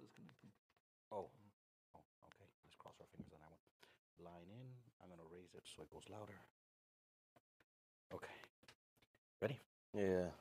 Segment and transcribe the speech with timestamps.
[0.00, 0.50] disconnecting.
[1.12, 1.28] Oh.
[1.94, 2.02] oh,
[2.32, 2.48] okay.
[2.64, 3.62] Let's cross our fingers on that one.
[4.24, 4.68] Line in.
[5.04, 6.40] I'm going to raise it so it goes louder.
[8.12, 8.36] Okay.
[9.40, 9.58] Ready?
[9.94, 10.32] Yeah.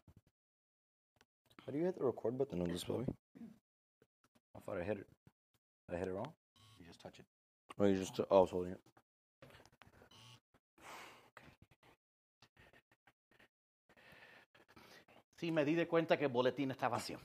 [1.66, 3.06] How do you hit the record button on this movie?
[4.56, 5.08] I thought I hit it.
[5.88, 6.32] Did I hit it wrong?
[6.80, 7.26] You just touch it.
[7.80, 8.20] Oh, you just.
[8.20, 8.82] Oh, I was holding it.
[15.40, 17.18] Sí, me di de cuenta que el boletín está vacío.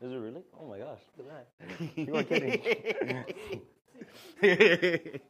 [0.00, 0.42] Is it really?
[0.58, 1.96] Oh my gosh, look at that.
[1.96, 2.62] You are kidding.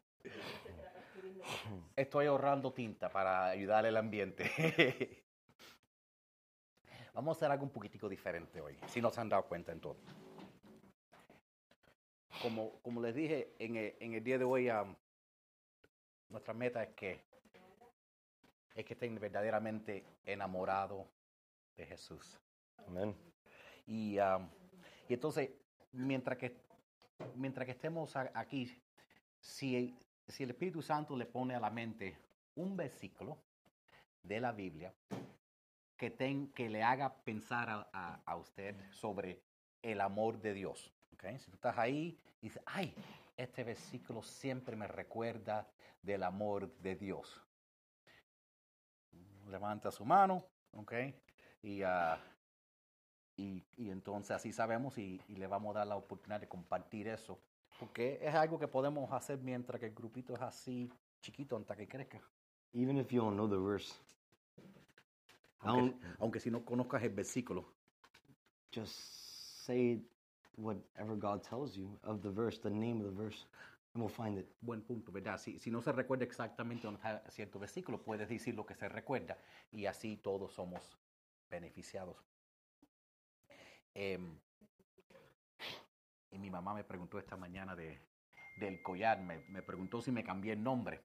[1.96, 4.44] Estoy ahorrando tinta para ayudar al ambiente.
[7.14, 9.80] Vamos a hacer algo un poquitico diferente hoy, si no se han dado cuenta en
[9.80, 9.96] todo.
[12.40, 14.94] Como, como les dije, en el, en el día de hoy, um,
[16.28, 17.24] nuestra meta es que,
[18.76, 21.08] es que estén verdaderamente enamorados
[21.76, 22.40] de Jesús.
[22.86, 23.16] Amen.
[23.86, 24.48] Y, um,
[25.10, 25.50] y entonces,
[25.90, 26.56] mientras que,
[27.34, 28.80] mientras que estemos aquí,
[29.40, 29.98] si,
[30.28, 32.16] si el Espíritu Santo le pone a la mente
[32.54, 33.36] un versículo
[34.22, 34.94] de la Biblia
[35.96, 39.42] que, ten- que le haga pensar a, a- usted sobre
[39.82, 40.94] el amor de Dios.
[41.14, 41.24] ¿ok?
[41.38, 42.94] Si tú estás ahí y dices, ay,
[43.36, 45.66] este versículo siempre me recuerda
[46.02, 47.42] del amor de Dios.
[49.48, 50.92] Levanta su mano, ¿ok?
[51.62, 52.16] Y, ah,
[53.40, 57.08] y, y entonces así sabemos y, y le vamos a dar la oportunidad de compartir
[57.08, 57.38] eso.
[57.78, 60.90] Porque es algo que podemos hacer mientras que el grupito es así
[61.22, 62.20] chiquito hasta que crezca.
[62.72, 63.94] Even if you don't know the verse,
[65.60, 67.64] Aunque, aunque si no conozcas el versículo.
[68.72, 68.94] just
[69.66, 70.00] say
[70.56, 73.46] whatever God tells you of the verse, the name of the verse,
[73.94, 74.46] and we'll find it.
[74.62, 75.38] Buen punto, ¿verdad?
[75.38, 78.88] Si, si no se recuerda exactamente dónde está cierto versículo, puedes decir lo que se
[78.88, 79.36] recuerda
[79.72, 80.96] y así todos somos
[81.50, 82.16] beneficiados.
[83.94, 84.38] Em,
[86.30, 87.98] y mi mamá me preguntó esta mañana de,
[88.58, 91.00] del collar, me, me preguntó si me cambié el nombre.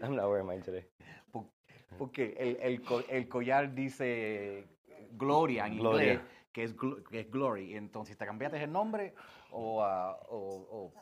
[0.00, 0.84] I'm not wearing mine today.
[1.32, 1.46] Por-
[1.98, 4.66] Porque el, el, el collar dice
[5.12, 6.12] Gloria en Gloria.
[6.14, 6.20] inglés,
[6.52, 6.74] que es,
[7.10, 7.76] que es Glory.
[7.76, 9.14] Entonces, ¿te cambiaste el nombre
[9.52, 10.92] o, ah, o,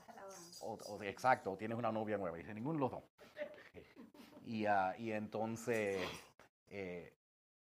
[0.61, 2.37] o- o- exacto, o tienes una novia nueva?
[2.37, 3.03] Dice, ninguno de los dos.
[4.45, 5.99] Y, ah, y entonces,
[6.73, 7.13] eh,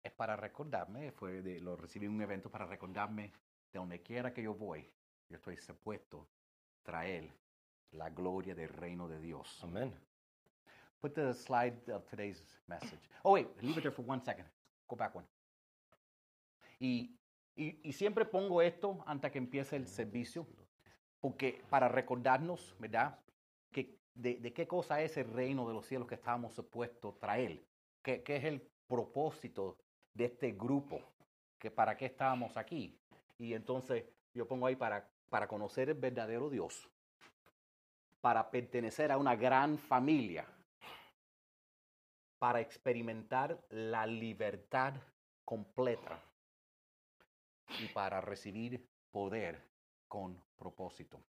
[0.02, 3.32] es para recordarme, fue de, lo recibí en un evento para recordarme
[3.72, 4.90] de donde quiera que yo voy,
[5.28, 6.28] yo estoy supuesto
[6.82, 7.32] traer
[7.92, 9.62] la gloria del reino de Dios.
[9.62, 9.94] Amen.
[11.00, 13.08] Put the slide of today's message.
[13.22, 14.48] Oh, wait, leave it there for one second.
[14.88, 15.26] Go back one.
[16.80, 17.16] Y,
[17.54, 20.46] y, y siempre pongo esto antes que empiece el servicio,
[21.20, 23.20] porque para recordarnos, ¿verdad?
[23.70, 27.64] Que, de, de qué cosa es el reino de los cielos que estábamos supuestos traer.
[28.02, 29.78] ¿Qué, qué es el propósito
[30.14, 31.00] de este grupo?
[31.58, 32.98] Que ¿Para qué estábamos aquí?
[33.38, 34.04] Y entonces
[34.34, 36.88] yo pongo ahí para, para conocer el verdadero Dios,
[38.20, 40.46] para pertenecer a una gran familia,
[42.38, 44.94] para experimentar la libertad
[45.44, 46.20] completa
[47.80, 49.60] y para recibir poder
[50.08, 51.20] con propósito.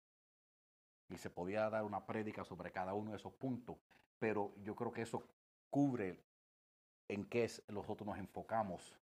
[1.08, 3.76] Y se podía dar una prédica sobre cada uno de esos puntos,
[4.18, 5.22] pero yo creo que eso
[5.70, 6.25] cubre
[7.08, 8.96] en qué es- nosotros nos enfocamos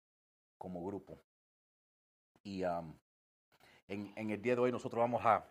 [0.57, 1.19] como grupo.
[2.43, 2.97] Y am,
[3.87, 5.45] en, en el día de hoy nosotros vamos a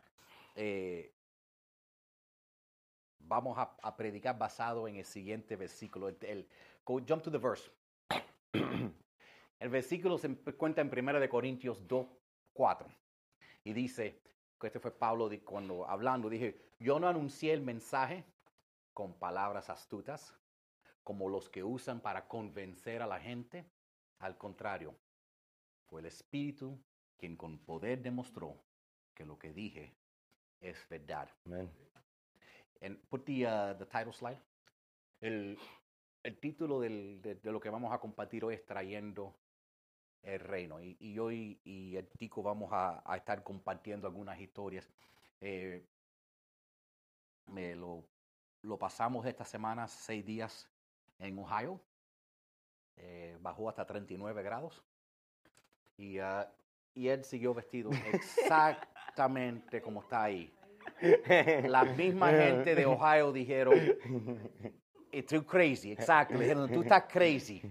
[0.56, 1.14] eh,
[3.30, 6.08] vamos a, predicar basado en el siguiente versículo.
[6.08, 6.48] El,
[6.84, 7.70] go, jump to the verse.
[8.52, 12.06] el versículo se encuentra en 1 de Corintios 2,
[12.52, 12.88] 4.
[13.64, 14.20] Y dice,
[14.58, 18.24] que este fue Pablo cuando hablando, dije, yo no anuncié el mensaje
[18.92, 20.34] con palabras astutas,
[21.02, 23.64] como los que usan para convencer a la gente.
[24.18, 24.94] Al contrario,
[25.86, 26.78] fue el Espíritu
[27.16, 28.56] quien con poder demostró
[29.14, 29.94] que lo que dije
[30.60, 31.28] es verdad.
[31.46, 31.70] Amen.
[32.82, 34.40] And put the, uh, the title slide.
[35.20, 35.58] El,
[36.22, 39.36] el título del- de, de lo que vamos a compartir hoy es Trayendo
[40.22, 40.80] el Reino.
[40.82, 44.88] Y, y hoy y el Tico vamos a, a estar compartiendo algunas historias.
[45.40, 45.86] Eh,
[47.46, 48.04] me lo,
[48.62, 50.70] lo pasamos esta semana seis días
[51.20, 51.80] en Ohio.
[52.96, 54.82] Eh, bajó hasta 39 grados.
[55.96, 56.44] Y, uh,
[56.94, 60.52] y él siguió vestido exactamente como está ahí.
[61.68, 63.78] La misma gente de Ohio dijeron,
[65.12, 66.34] it's too crazy, exacto.
[66.34, 67.62] Le dijeron, tú estás crazy.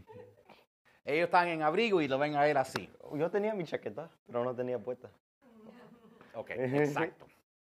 [1.05, 2.89] Ellos están en abrigo y lo ven a él así.
[3.15, 5.09] Yo tenía mi chaqueta, pero no tenía puesta.
[6.35, 7.25] Ok, exacto.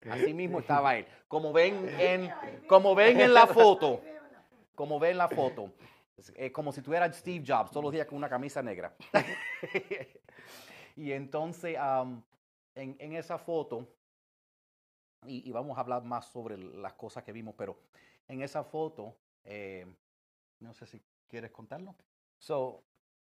[0.10, 1.08] Así mismo estaba él.
[1.28, 2.32] Como ven en,
[2.68, 4.02] como ven en la foto,
[4.76, 5.72] como ven en la foto,
[6.18, 8.96] Es es como si tuviera Steve Jobs todos los días con una camisa negra.
[10.96, 12.24] y entonces, am,
[12.76, 13.88] en, en esa foto,
[15.26, 17.80] y, y vamos a hablar más sobre las cosas que vimos, pero
[18.28, 19.86] en esa foto, eh,
[20.60, 21.96] no sé si quieres contarlo.
[22.38, 22.84] So,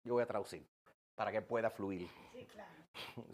[0.05, 0.67] Yo voy a traducir
[1.15, 2.09] para que pueda fluir.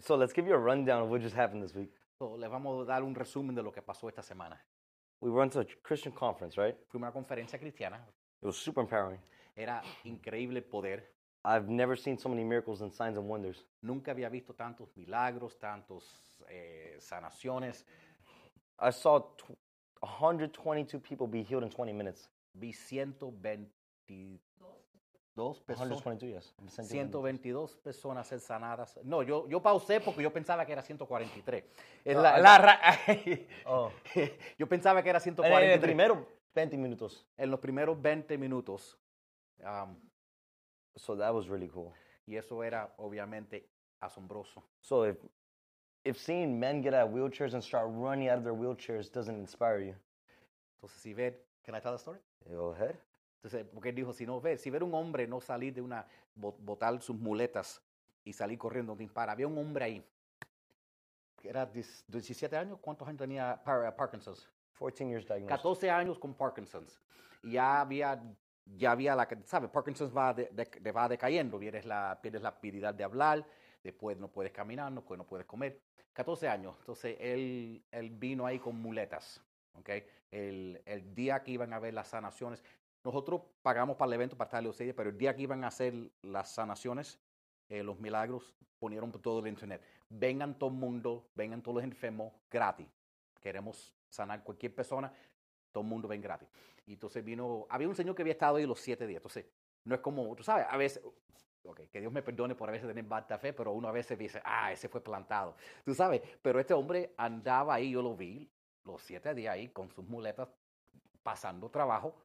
[0.01, 1.93] so let's give you a rundown of what just happened this week.
[2.17, 4.61] So, les vamos a dar un resumen de lo que pasó esta semana.
[5.21, 6.75] We went to a Christian conference, right?
[6.89, 7.97] Fuimos a una conferencia cristiana.
[8.41, 9.19] It was super empowering.
[9.55, 11.03] Era increíble poder.
[11.43, 13.63] I've never seen so many miracles and signs and wonders.
[13.81, 16.03] Nunca había visto tantos milagros, tantos
[16.49, 17.83] eh, sanaciones.
[18.79, 19.21] I saw
[20.01, 22.29] 122 people be healed in 20 minutes.
[22.53, 24.39] Vi 122
[25.65, 25.99] personas.
[26.01, 26.87] 122, yes.
[26.89, 28.99] 122 personas ser sanadas.
[29.03, 31.63] No, yo, yo pausé porque yo pensaba que era 143.
[32.05, 32.81] Es No, la- la ra-
[33.65, 33.91] Oh.
[34.57, 35.79] yo pensaba que era En el 143.
[35.81, 37.25] primero 20 minutos.
[37.37, 38.97] En los primeros 20 minutos.
[39.63, 39.95] um,
[40.95, 41.93] So that was really cool.
[42.25, 43.69] y eso era obviamente
[44.01, 44.63] asombroso.
[44.81, 45.17] So if
[46.03, 49.37] if seeing men get out of wheelchairs and start running out of their wheelchairs doesn't
[49.37, 49.95] inspire you,
[50.75, 52.19] Entonces, si ver, can I tell the story?
[52.49, 52.95] go ahead.
[53.37, 56.05] Entonces, porque él dijo, si no ver, si ver un hombre no salir de una,
[56.35, 57.81] bo- botar sus muletas
[58.23, 59.31] y salir corriendo donde dispara.
[59.31, 60.05] Había un hombre ahí,
[61.43, 64.49] era 10 17 años, ¿cuántos años tenía Par- Parkinson's?
[64.77, 65.49] 14 years diagnosed.
[65.49, 66.99] 14 años con Parkinson's.
[67.43, 68.21] Y ya había,
[68.65, 69.69] ya había la, que- ¿sabes?
[69.69, 73.45] Parkinson's va, de- de- va decayendo, pierdes la, pierdes la habilidad de hablar,
[73.83, 75.79] después no puedes caminar, no, no puedes comer.
[76.11, 79.39] 14 años, entonces él, él vino ahí con muletas,
[79.75, 79.89] ¿ok?
[80.31, 82.63] El, el día que iban a ver las sanaciones,
[83.03, 85.93] nosotros pagamos para el evento, para estar en pero el día que iban a hacer
[86.21, 87.19] las sanaciones,
[87.69, 89.81] eh, los milagros, ponieron por todo el internet.
[90.09, 92.87] Vengan todo el mundo, vengan todos los enfermos gratis.
[93.41, 95.11] Queremos sanar cualquier persona,
[95.71, 96.47] todo el mundo ven gratis.
[96.85, 99.19] Y entonces vino, había un señor que había estado ahí los siete días.
[99.19, 99.45] Entonces,
[99.83, 101.03] no es como, tú sabes, a veces,
[101.63, 104.17] ok, que Dios me perdone por a veces tener falta fe, pero uno a veces
[104.17, 105.55] dice, ah, ese fue plantado.
[105.83, 108.49] Tú sabes, pero este hombre andaba ahí, yo lo vi,
[108.83, 110.47] los siete días ahí con sus muletas,
[111.23, 112.15] pasando trabajo,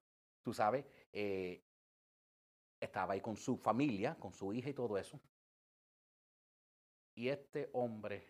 [0.42, 1.62] tú sabes, eh,
[2.80, 5.18] estaba ahí con su familia, con su hija y todo eso.
[7.14, 8.26] Y este hombre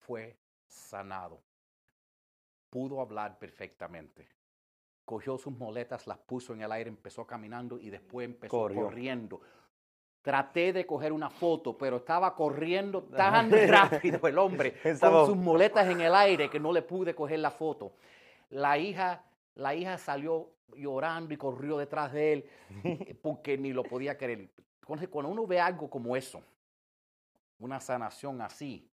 [0.00, 0.36] fue
[0.66, 1.40] sanado.
[2.70, 4.28] Pudo hablar perfectamente.
[5.04, 8.84] Cogió sus muletas, las puso en el aire, empezó caminando y después empezó Corrió.
[8.84, 9.40] corriendo.
[10.22, 15.36] Traté de coger una foto, pero estaba corriendo tan rápido el hombre Estaba- con sus
[15.36, 17.94] muletas en el aire que no le pude coger la foto.
[18.50, 22.50] La hija, la hija salió llorando y corrió detrás de él
[23.22, 24.50] porque ni lo podía creer.
[24.80, 26.42] Entonces, cuando uno ve algo como eso,
[27.58, 28.90] una sanación así,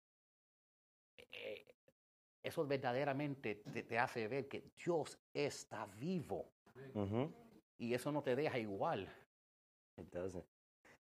[1.31, 1.66] eh,
[2.43, 6.50] eso verdaderamente te, te hace ver que Dios está vivo
[6.94, 7.25] hmm
[7.82, 9.08] y eso no te deja igual.
[9.98, 10.44] It doesn't.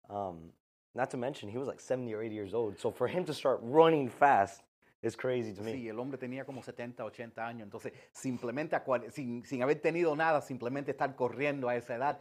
[0.10, 0.52] Um,
[0.96, 2.80] not to mention, he was like 70 or 80 years old.
[2.80, 4.64] So for him to start running fast
[5.06, 5.72] is crazy to me.
[5.74, 9.80] Sí, el hombre tenía como 70, 80 años, entonces simplemente a cual- sin, sin haber
[9.82, 12.20] tenido nada, simplemente estar corriendo a esa edad,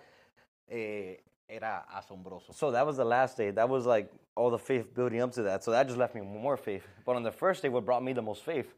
[0.69, 2.53] eh, era asombroso.
[2.53, 3.53] So that was the last day.
[3.53, 5.63] That was like all the faith building up to that.
[5.63, 6.85] So that just left me more faith.
[7.05, 8.75] But on the first day, what brought me the most faith,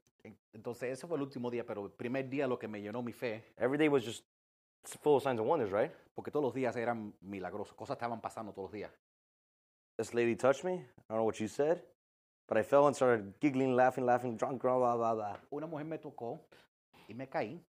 [0.53, 3.13] Entonces ese fue el último día, pero el primer día lo que me llenó mi
[3.13, 4.25] fe, every day was just
[5.01, 5.93] full of signs and wonders, right?
[6.15, 8.91] porque todos los días eran milagrosos, cosas estaban pasando todos los días.
[9.99, 10.73] This lady touched me.
[10.75, 11.83] I don't know what she said,
[12.49, 15.37] but I fell and started giggling, laughing, laughing, drunk, blah, blah, blah, blah.
[15.51, 16.41] Una mujer me tocó
[17.09, 17.61] y me caí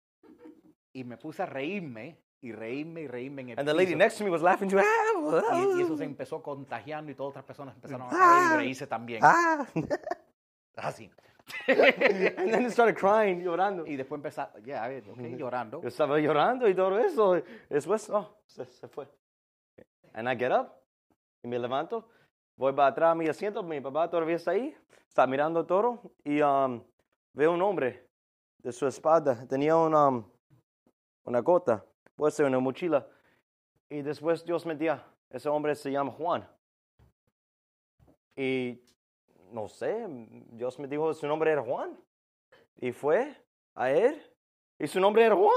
[0.93, 3.98] y me puse a reírme y reírme y reírme en el And the lady piso.
[3.98, 4.77] next to me was laughing too.
[4.79, 8.88] y, y eso se empezó contagiando y todas otras personas empezaron a reír y reírse
[8.88, 9.22] también.
[9.24, 9.65] Ah!
[10.77, 11.10] Así.
[11.67, 13.86] and then it started crying, llorando.
[13.88, 15.81] Y después empezar, ya, a ver, ok, llorando.
[15.81, 17.41] Yo estaba llorando y todo eso.
[17.69, 19.07] Después, oh, se, se fue.
[20.13, 20.74] And I get up
[21.43, 22.10] y me levanto.
[22.58, 23.62] Voy para atrás a mi asiento.
[23.62, 24.76] Mi papá todavía está ahí.
[25.08, 26.02] Está mirando todo.
[26.24, 26.84] Y um,
[27.32, 28.10] veo un hombre
[28.58, 29.46] de su espalda.
[29.48, 30.24] Tenía una, um,
[31.24, 31.86] una gota.
[32.16, 33.08] Puede ser una mochila.
[33.88, 35.00] Y después Dios me dio.
[35.30, 36.50] Ese hombre se llama Juan.
[38.36, 38.82] Y
[39.52, 40.06] no sé,
[40.50, 41.96] Dios me dijo su nombre era Juan.
[42.76, 43.36] Y fue
[43.76, 44.20] a él.
[44.80, 45.54] Y su nombre era Juan.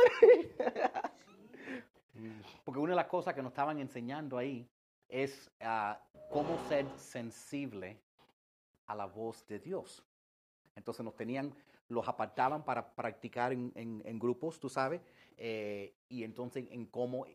[2.65, 4.69] Porque una de las cosas que nos estaban enseñando ahí
[5.11, 6.01] es ah,
[6.31, 7.99] cómo ser sensible
[8.87, 10.05] a la voz de Dios.
[10.77, 11.55] Entonces nos tenían,
[11.89, 15.01] los apartaban para practicar en, en- grupos, tú sabes,
[15.37, 17.27] eh, y entonces en cómo,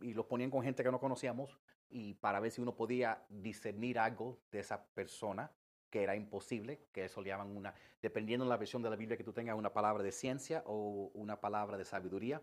[0.00, 1.58] y los ponían con gente que no conocíamos
[1.90, 5.50] y para ver si uno podía discernir algo de esa persona
[5.90, 9.16] que era imposible, que eso le llaman una, dependiendo de la versión de la Biblia
[9.16, 12.42] que tú tengas, una palabra de ciencia o una palabra de sabiduría.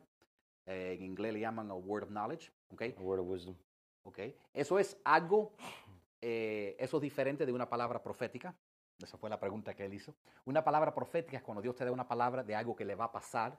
[0.66, 2.82] eh, en inglés le llaman a word of knowledge, ¿ok?
[2.98, 3.56] A word of wisdom.
[4.04, 4.20] ¿Ok?
[4.54, 5.54] Eso es algo,
[6.22, 8.56] eh, eso es diferente de una palabra profética.
[9.02, 10.16] Esa fue la pregunta que él hizo.
[10.46, 13.06] Una palabra profética es cuando Dios te da una palabra de algo que le va
[13.06, 13.58] a pasar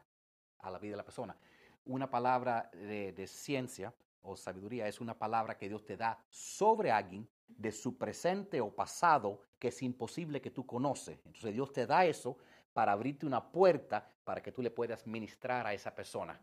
[0.61, 1.37] a la vida de la persona.
[1.85, 6.93] Una palabra de, de ciencia o sabiduría es una palabra que Dios te da sobre
[6.93, 11.19] alguien de su presente o pasado que es imposible que tú conoces.
[11.27, 12.39] Entonces Dios te da eso
[12.73, 16.41] para abrirte una puerta para que tú le puedas ministrar a esa persona.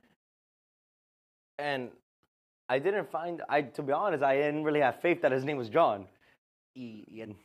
[1.57, 1.91] And
[2.69, 5.57] I didn't find, I to be honest, I didn't really have faith that his name
[5.57, 6.07] was John.
[6.75, 7.35] Y, y él,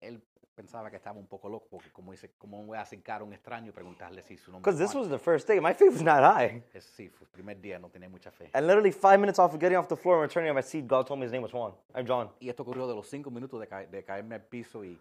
[0.00, 0.20] él
[0.54, 3.32] pensaba que estaba un poco loco porque como dice, ¿cómo voy a acercar a un
[3.32, 5.58] extraño y preguntarle si su nombre Because this was the first day.
[5.58, 6.62] My faith was not high.
[6.72, 8.48] Es- sí, fue el primer día, no tenía mucha fe.
[8.52, 10.86] And literally five minutes off of getting off the floor and returning to my seat,
[10.86, 11.72] God told me his name was Juan.
[11.94, 12.30] I'm John.
[12.40, 14.96] Y esto ocurrió de los cinco minutos de, caer- de caerme al piso y,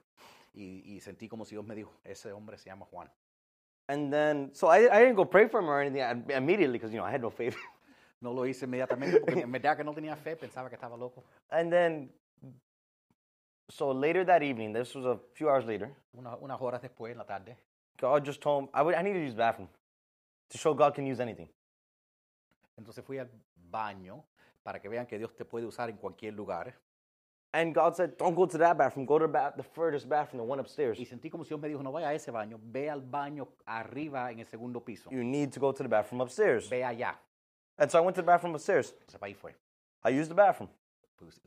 [0.55, 3.09] y, y sentí como si Dios me dijo, ese hombre se llama Juan.
[3.87, 6.91] And then, so I, I didn't go pray for him or anything I- immediately because,
[6.91, 7.55] you know, I had no faith.
[8.21, 11.23] No lo hice inmediatamente porque en verdad que no tenía fe, pensaba que estaba loco.
[11.51, 12.11] and then,
[13.69, 17.17] so later that evening, this was a few hours later, Una- unas horas después, en
[17.17, 17.55] la tarde,
[17.97, 19.69] God just told him, I, would, I need to use the bathroom
[20.49, 21.47] to show God can use anything.
[22.77, 24.23] entonces fui al baño
[24.63, 26.73] para que vean que Dios te puede usar en cualquier lugar.
[27.51, 29.07] And God said, don't go to that bathroom.
[29.07, 30.99] Go to the, ba- the furthest bathroom, the one upstairs.
[30.99, 33.47] Y sentí como si Dios me dijo, no vaya a ese baño, ve al baño
[33.65, 35.09] arriba en el segundo piso.
[35.09, 36.69] You need to go to the bathroom upstairs.
[36.69, 37.19] Ve allá.
[37.79, 38.93] And so I went to the bathroom upstairs.
[39.21, 39.51] Ahí fue,
[40.03, 40.69] I used the bathroom.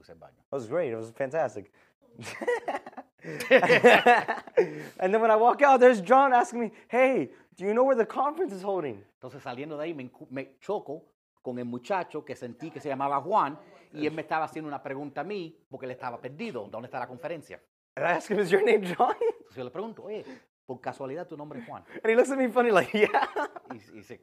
[0.01, 0.41] usé el baño.
[0.41, 0.93] It was great.
[0.93, 1.73] It was fantastic.
[3.25, 7.95] and then when I walk out, there's John asking me, hey, do you know where
[7.95, 9.05] the conference is holding?
[9.21, 9.95] Entonces saliendo de ahí
[10.31, 11.05] me, choco
[11.41, 13.59] con el muchacho que sentí que se llamaba Juan
[13.93, 16.67] y él me estaba haciendo una pregunta a mí porque él estaba perdido.
[16.69, 17.61] ¿Dónde está la conferencia?
[17.95, 19.15] And I ask him, is your name John?
[19.21, 20.25] Entonces yo le pregunto, oye,
[20.67, 21.85] por casualidad tu nombre es Juan.
[22.03, 23.29] And he looks at me funny, like, yeah.
[23.71, 24.21] Y, y dice,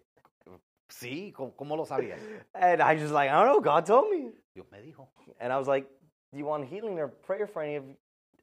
[0.90, 2.20] sí, ¿cómo, cómo lo sabías?
[2.54, 4.32] And I just like, I don't know, God told me.
[4.54, 5.08] Dios me dijo.
[5.40, 5.88] And I was like,
[6.32, 7.84] do you want healing or prayer for any of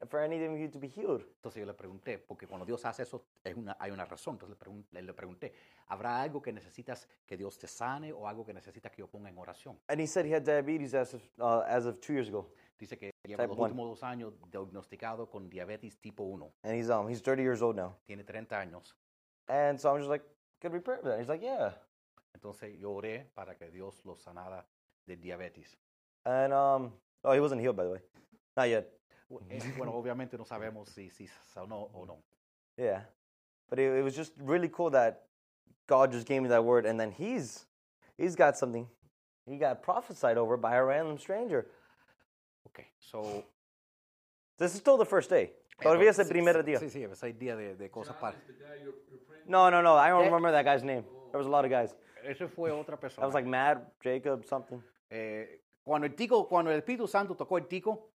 [0.09, 1.23] for any of you to be healed?
[1.41, 4.35] Entonces yo le pregunté, porque cuando Dios hace eso es una, hay una razón.
[4.35, 5.53] Entonces le, pregun- le- le pregunté,
[5.87, 9.29] ¿habrá algo que necesitas que Dios te sane o algo que necesitas que yo ponga
[9.29, 9.79] en oración?
[9.87, 12.47] And he said he had diabetes as of, uh, as of two years ago.
[12.77, 13.71] Dice que lleva Type los one.
[13.71, 16.47] últimos dos años diagnosticado con diabetes tipo 1.
[16.63, 17.95] And he's um he's 30 years old now.
[18.05, 18.93] Tiene 30 años.
[19.47, 20.23] And so I'm just like,
[20.61, 21.17] could we pray for that?
[21.19, 21.71] He's like, yeah.
[22.37, 24.63] Entonces yo oré para que Dios lo sanara
[25.07, 25.75] de diabetes.
[26.23, 26.91] And um
[27.23, 28.01] oh he wasn't healed by the way.
[28.55, 28.85] Not yet.
[29.27, 32.21] Bu- eh, Bueno, obviamente no sabemos si, si sanó o no.
[32.77, 33.01] Yeah.
[33.69, 35.23] But it, it was just really cool that
[35.87, 37.65] God just gave me that word and then he's
[38.17, 38.87] he's got something
[39.47, 41.65] he got prophesied over by a random stranger.
[42.67, 43.43] Ok, so...
[44.59, 45.53] This is still the first day.
[45.81, 46.79] Todavía es el primer día.
[46.79, 48.35] Sí, sí, es el día de, de cosas para...
[49.47, 49.95] No, no, no.
[49.95, 50.25] I don't Eh.
[50.25, 51.05] remember that guy's name.
[51.31, 51.95] There was a lot of guys.
[52.23, 53.25] Ese fue otra I persona.
[53.27, 54.77] was like Matt, Jacob, something.
[55.09, 58.09] Eh, cuando el tico, cuando el Espíritu Santo tocó el tico,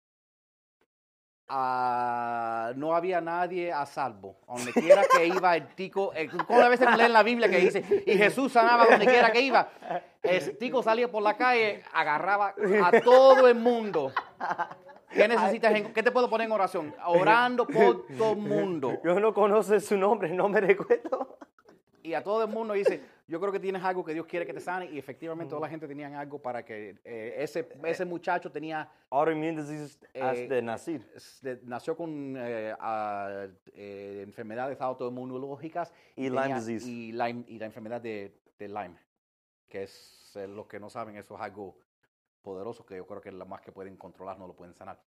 [1.49, 4.37] ah, no había nadie a salvo.
[4.47, 8.03] Donde quiera que iba el tico, eh, como a veces leen la Biblia que dice,
[8.07, 9.69] y Jesús sanaba donde quiera que iba.
[10.23, 14.13] El tico salía por la calle, agarraba a todo el mundo.
[15.11, 15.75] ¿Qué necesitas?
[15.75, 16.95] en- ¿Qué te puedo poner en oración?
[17.07, 19.01] Orando por todo el mundo.
[19.03, 21.39] Yo no conoce su nombre, no me recuerdo.
[22.03, 24.55] Y a todo el mundo dice, yo creo que tienes algo que Dios quiere que
[24.55, 24.87] te sane.
[24.87, 29.53] Y efectivamente toda la gente tenía algo para que eh, ese, ese muchacho tenía Autoimmune
[29.63, 31.07] disease as Eh, de nacir.
[31.17, 36.89] se- nació con eh, ah, eh, enfermedades autoinmunológicas Y Lyme disease.
[36.89, 38.99] y, Lyme- y la enfermedad de, de Lyme,
[39.69, 41.77] que es eh, los que no saben, eso es algo
[42.41, 44.99] poderoso que yo creo que lo más que pueden controlar no lo pueden sanar.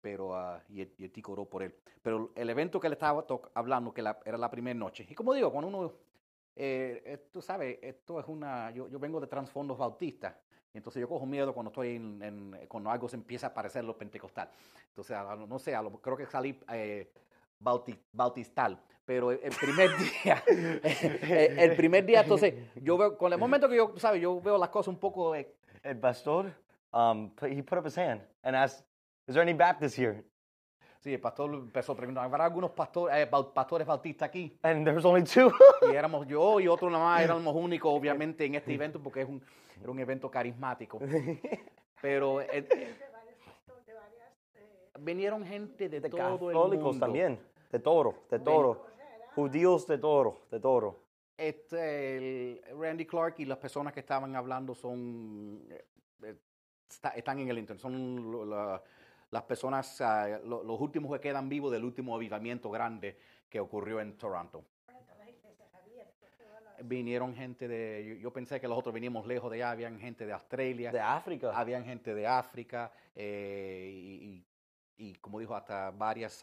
[0.00, 1.74] Pero, ah, y, el, y el tico oró por él.
[2.02, 5.32] Pero el evento que le estaba hablando, que la- era la primera noche, y como
[5.34, 5.92] digo, cuando uno,
[6.56, 10.34] eh, eh, tú sabes, esto es una, yo, yo vengo de trasfondos bautistas,
[10.72, 13.96] entonces yo cojo miedo cuando estoy en, en- cuando algo se empieza a parecer lo
[13.96, 14.48] pentecostal.
[14.88, 15.16] Entonces,
[15.48, 17.12] no sé, lo- creo que salí eh,
[17.60, 18.78] bauti- bautistal.
[19.04, 19.90] Pero el, el primer
[20.24, 24.40] día, el, el primer día, entonces, yo veo, con el momento que yo, sabes, yo
[24.40, 26.46] veo las cosas un poco, eh, El pastor,
[26.92, 28.86] um, he put up his hand and asked,
[29.26, 30.24] "Is there any Baptists here?"
[31.04, 34.58] Sí, el pastor empezó a preguntar, ¿habrá algunos pastores, eh, pastores bautistas aquí?
[34.62, 35.52] And there was only two.
[35.90, 39.28] Y éramos yo y otro nada más, éramos únicos, obviamente, en este evento, porque es
[39.28, 39.42] un,
[39.82, 40.98] era un evento carismático.
[42.00, 42.94] Pero eh, eh,
[45.00, 46.98] vinieron gente de, de todo el mundo.
[46.98, 47.38] también,
[47.70, 48.86] de toro, de toro.
[49.34, 51.00] Judíos de toro, de toro.
[51.36, 55.84] Este, el Randy Clark y las personas que estaban hablando son eh,
[56.22, 56.36] eh,
[56.88, 58.80] está- están en el internet, son la-
[59.34, 63.18] las personas, ah, lo- los últimos que quedan vivos del último avivamiento grande
[63.50, 64.64] que ocurrió en Toronto.
[66.84, 70.24] vinieron gente de, yo, yo pensé que los otros veníamos lejos de allá, habían gente
[70.24, 71.50] de Australia, De África.
[71.52, 74.44] habían gente de África eh, y,
[74.96, 76.40] y- como dijo, hasta varios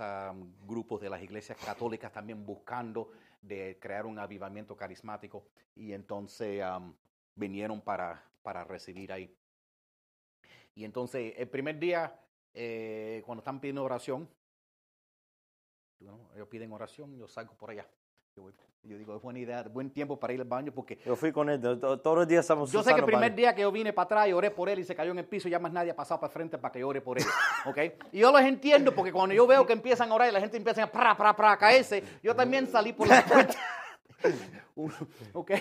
[0.67, 5.45] grupos de las iglesias católicas también buscando de crear un avivamiento carismático
[5.75, 6.93] y entonces am,
[7.35, 9.33] vinieron para, para recibir ahí.
[10.75, 12.13] Y entonces el primer día,
[12.53, 14.27] eh, cuando están pidiendo oración,
[15.99, 17.85] bueno, ellos piden oración, yo salgo por allá.
[18.35, 18.53] Yo, voy-
[18.83, 21.49] yo digo, es buena idea, buen tiempo para ir al baño porque Yo fui con
[21.49, 21.61] él.
[21.61, 23.93] to- to- Todos los días estamos yo sé que el primer día que yo vine
[23.93, 25.91] para atrás y oré por él y se cayó en el piso, ya más nadie
[25.91, 27.25] ha pasado para frente para que yo ore por él.
[27.65, 27.77] ¿ok?
[28.13, 30.57] Y yo los entiendo porque cuando yo veo que empiezan a orar y la gente
[30.57, 33.53] empieza a pra, pra, pra, a caerse, yo también salí por la puerta.
[35.33, 35.51] ¿Ok?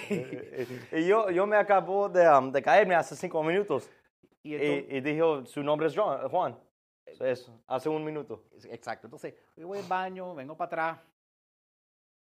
[0.92, 3.90] Y yo, yo me acabo de, um, de caerme hace cinco minutos.
[4.42, 6.28] Y Y, y dijo, su nombre es Juan.
[6.28, 6.58] Juan.
[7.18, 8.44] Eso, hace un minuto.
[8.64, 9.06] Exacto.
[9.06, 10.98] Entonces, yo voy al baño, vengo para atrás.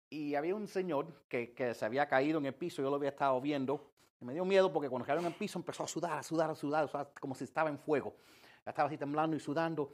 [0.10, 3.10] Y había un señor que, que se había caído en el piso, yo lo había
[3.10, 3.90] estado viendo.
[4.22, 6.50] Y me dio miedo porque cuando cayó en el piso empezó a sudar, a sudar,
[6.50, 8.16] a sudar, a sudar, como si estaba en fuego.
[8.66, 9.92] Ya Estaba así temblando y sudando.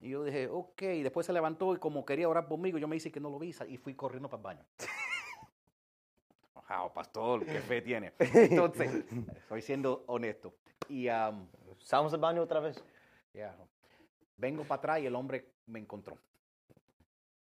[0.00, 0.82] Y yo dije, ok.
[0.82, 3.38] Y después se levantó y como quería orar conmigo, yo me hice que no lo
[3.38, 4.66] vi y fui corriendo para el baño.
[6.68, 8.14] Wow, pastor, qué fe tiene.
[8.18, 9.04] Entonces,
[9.36, 10.54] estoy siendo honesto.
[10.88, 11.46] Y am,
[11.78, 12.82] ¿Estamos al baño otra vez?
[13.34, 13.54] ya.
[14.42, 16.18] Vengo para atrás y el hombre me encontró.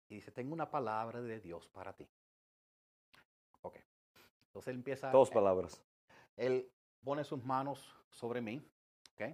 [0.08, 2.08] Y dice, tengo una palabra de Dios para ti.
[3.60, 3.76] Ok.
[4.46, 5.12] Entonces él empieza...
[5.12, 5.80] Dos eh, palabras.
[6.36, 6.68] Él
[7.04, 8.60] pone sus manos sobre mí.
[9.14, 9.32] Ok.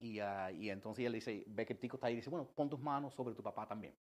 [0.00, 2.48] Y, ah, y entonces él dice, ve que el tico está ahí y dice, bueno,
[2.48, 3.94] pon tus manos sobre tu papá también.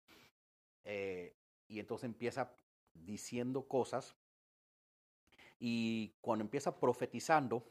[0.86, 1.36] Eh,
[1.68, 2.50] y entonces empieza
[2.94, 4.16] diciendo cosas.
[5.60, 7.62] Y cuando empieza profetizando,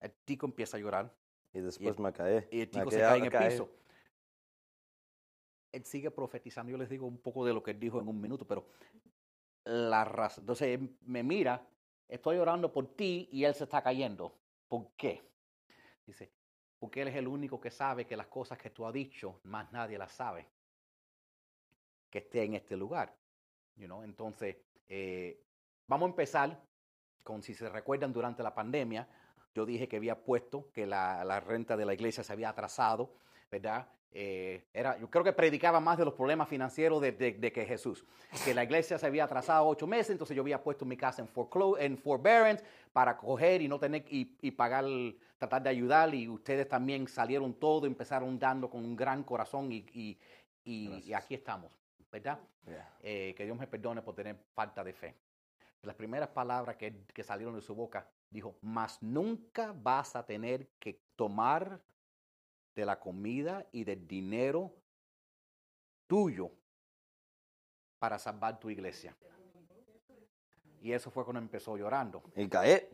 [0.00, 1.14] el tico empieza a llorar.
[1.52, 2.44] Y después me caí.
[2.50, 3.50] Y el Me chico se quedé- cae en el caí.
[3.50, 3.70] piso.
[5.72, 6.70] Él sigue profetizando.
[6.70, 8.66] Yo les digo un poco de lo que él dijo en un minuto, pero
[9.64, 10.42] la razón.
[10.42, 11.66] Entonces él me mira,
[12.08, 14.34] estoy orando por ti y él se está cayendo.
[14.68, 15.22] ¿Por qué?
[16.06, 16.30] Dice,
[16.78, 19.70] porque él es el único que sabe que las cosas que tú has dicho, más
[19.72, 20.46] nadie las sabe.
[22.08, 23.14] Que esté en este lugar.
[23.76, 24.02] You know?
[24.02, 24.56] Entonces,
[24.88, 25.44] eh,
[25.86, 26.60] vamos a empezar
[27.22, 29.08] con, si se recuerdan, durante la pandemia,
[29.54, 33.14] yo dije que había puesto que la, la renta de la iglesia se había atrasado,
[33.50, 33.88] ¿verdad?
[34.12, 37.64] Eh, era, yo creo que predicaba más de los problemas financieros de, de- de que
[37.64, 38.04] Jesús.
[38.44, 41.28] Que la iglesia se había atrasado ocho meses, entonces yo había puesto mi casa en,
[41.78, 44.84] en forbearance para coger y no tener y, y pagar,
[45.38, 46.12] tratar de ayudar.
[46.14, 50.18] Y ustedes también salieron todo, empezaron dando con un gran corazón y, y-
[50.64, 51.72] y- aquí estamos,
[52.10, 52.38] ¿verdad?
[52.66, 52.96] Yeah.
[53.02, 55.14] Eh, que Dios me perdone por tener falta de fe.
[55.82, 60.66] Las primeras palabras que, que salieron de su boca dijo, mas nunca vas a tener
[60.78, 61.80] que tomar
[62.80, 64.74] de la comida y del dinero
[66.06, 66.50] tuyo
[67.98, 69.14] para salvar tu iglesia.
[70.80, 72.22] Y eso fue cuando empezó llorando.
[72.34, 72.88] Y caí.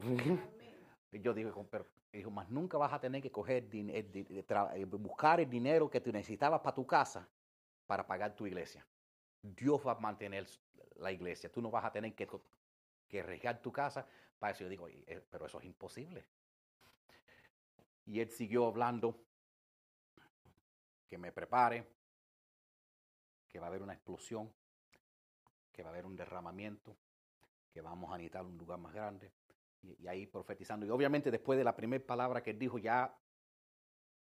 [1.13, 4.85] Y yo dije, pero dijo, más nunca vas a tener que coger el tra- eh,
[4.85, 7.29] buscar el dinero que tú necesitabas para tu casa
[7.87, 8.85] para pagar tu iglesia.
[9.41, 10.49] Dios va a mantener
[10.97, 11.51] la iglesia.
[11.51, 12.29] Tú no vas a tener que,
[13.07, 14.05] que arriesgar tu casa
[14.41, 14.65] para eso.
[14.65, 16.25] Yo digo, "Y, eh, pero eso es imposible.
[18.07, 19.21] Y él siguió hablando
[21.09, 21.87] que me prepare,
[23.49, 24.53] que va a haber una explosión,
[25.73, 26.97] que va a haber un derramamiento,
[27.71, 29.33] que vamos a necesitar un lugar más grande.
[29.83, 30.87] Y, y ahí profetizando.
[30.87, 33.17] Y obviamente después de la primera palabra que él dijo, ya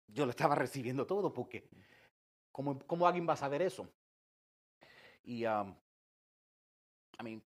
[0.09, 1.69] yo lo estaba recibiendo todo, porque
[2.53, 3.89] ¿cómo, cómo alguien va a saber eso?
[5.25, 5.75] Y, um,
[7.21, 7.43] I mean,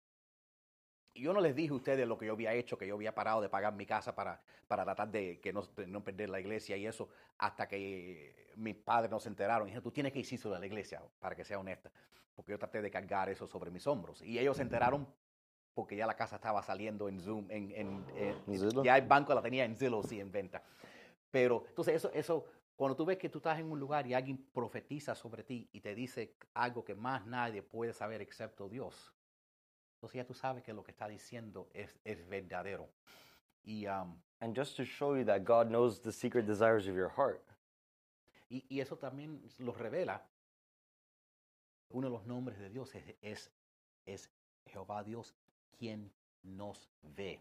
[1.15, 3.41] yo no les dije a ustedes lo que yo había hecho, que yo había parado
[3.41, 6.77] de pagar mi casa para, para tratar de que no, de no perder la iglesia
[6.77, 9.69] y eso, hasta que mis padres no se enteraron.
[9.69, 11.91] Y dije, tú tienes que ir sobre la iglesia, para que sea honesta,
[12.35, 14.23] porque yo traté de cargar eso sobre mis hombros.
[14.23, 15.07] Y ellos se enteraron
[15.75, 18.37] porque ya la casa estaba saliendo en Zoom, en, en, en-
[18.85, 20.63] ya el banco la tenía en Zillow, sí, en venta.
[21.31, 22.45] Pero, entonces, eso, eso,
[22.77, 25.81] cuando tú ves que tú estás en un lugar y alguien profetiza sobre ti y
[25.81, 29.15] te dice algo que más nadie puede saber excepto Dios,
[30.03, 32.89] entonces ya tú sabes que lo que está diciendo es, es verdadero.
[33.63, 37.09] Y, um, And just to show you that God knows the secret desires of your
[37.09, 37.41] heart.
[38.51, 40.21] y, y eso también lo revela.
[41.91, 43.51] Uno de los nombres de Dios es, es,
[44.05, 44.29] es
[44.67, 45.33] Jehová Dios
[45.79, 46.11] quien
[46.43, 47.39] nos ve.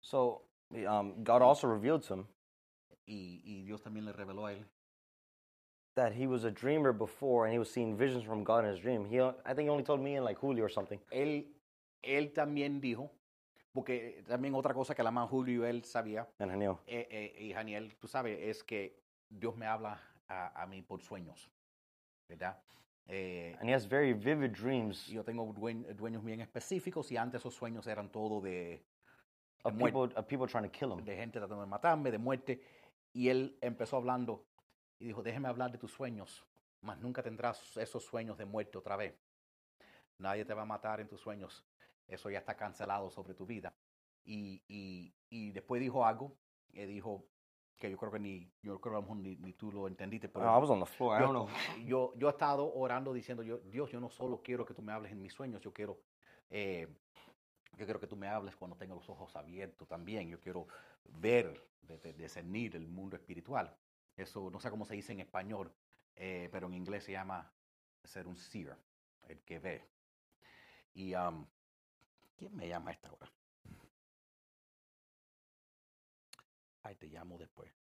[0.00, 0.42] So
[0.88, 2.26] um, God also revealed to him
[3.06, 4.64] Y, y Dios también le reveló a él
[5.94, 8.80] that he was a dreamer before and he was seeing visions from God in his
[8.80, 9.04] dream.
[9.04, 10.98] He, I think he only told me in like Julio or something.
[11.12, 11.44] él,
[12.06, 13.10] él también dijo,
[13.72, 16.78] porque también otra cosa que la más Julio y él sabía, knew.
[16.86, 21.00] eh, eh, y Daniel, tú sabes, es que Dios me habla a, a mí por
[21.02, 21.50] sueños,
[22.28, 22.60] ¿verdad?
[23.06, 27.54] Eh, And he has very vivid dreams yo tengo dueños bien específicos y antes esos
[27.54, 28.82] sueños eran todo de,
[29.64, 29.98] of muerte.
[29.98, 31.04] people, of people trying to kill him.
[31.04, 32.62] de gente tratando de matarme, de muerte.
[33.12, 34.46] Y él empezó hablando
[34.98, 36.46] y dijo, déjeme hablar de tus sueños,
[36.80, 39.14] mas nunca tendrás esos sueños de muerte otra vez.
[40.18, 41.62] Nadie te va a matar en tus sueños.
[42.06, 43.74] Eso ya está cancelado sobre tu vida.
[44.24, 46.36] Y, y, y después dijo algo,
[46.72, 47.26] que dijo
[47.76, 50.56] que yo creo que ni, yo creo que ni, ni tú lo entendiste, pero Oh,
[50.56, 51.16] I was on the floor.
[51.16, 51.84] I yo, don't know.
[51.86, 54.92] yo, yo he estado orando diciendo, yo, Dios, yo no solo quiero que tú me
[54.92, 56.00] hables en mis sueños, yo quiero,
[56.50, 56.88] eh,
[57.76, 60.28] yo quiero que tú me hables cuando tenga los ojos abiertos también.
[60.28, 60.66] Yo quiero
[61.04, 63.76] ver, de- de- discernir el mundo espiritual.
[64.16, 65.74] Eso no sé cómo se dice en español,
[66.14, 67.52] eh, pero en inglés se llama
[68.04, 68.76] ser un seer,
[69.28, 69.84] el que ve.
[70.94, 71.44] Y, um,
[72.36, 73.32] ¿quién me llama a esta hora?
[76.82, 77.72] Ay, te llamo después.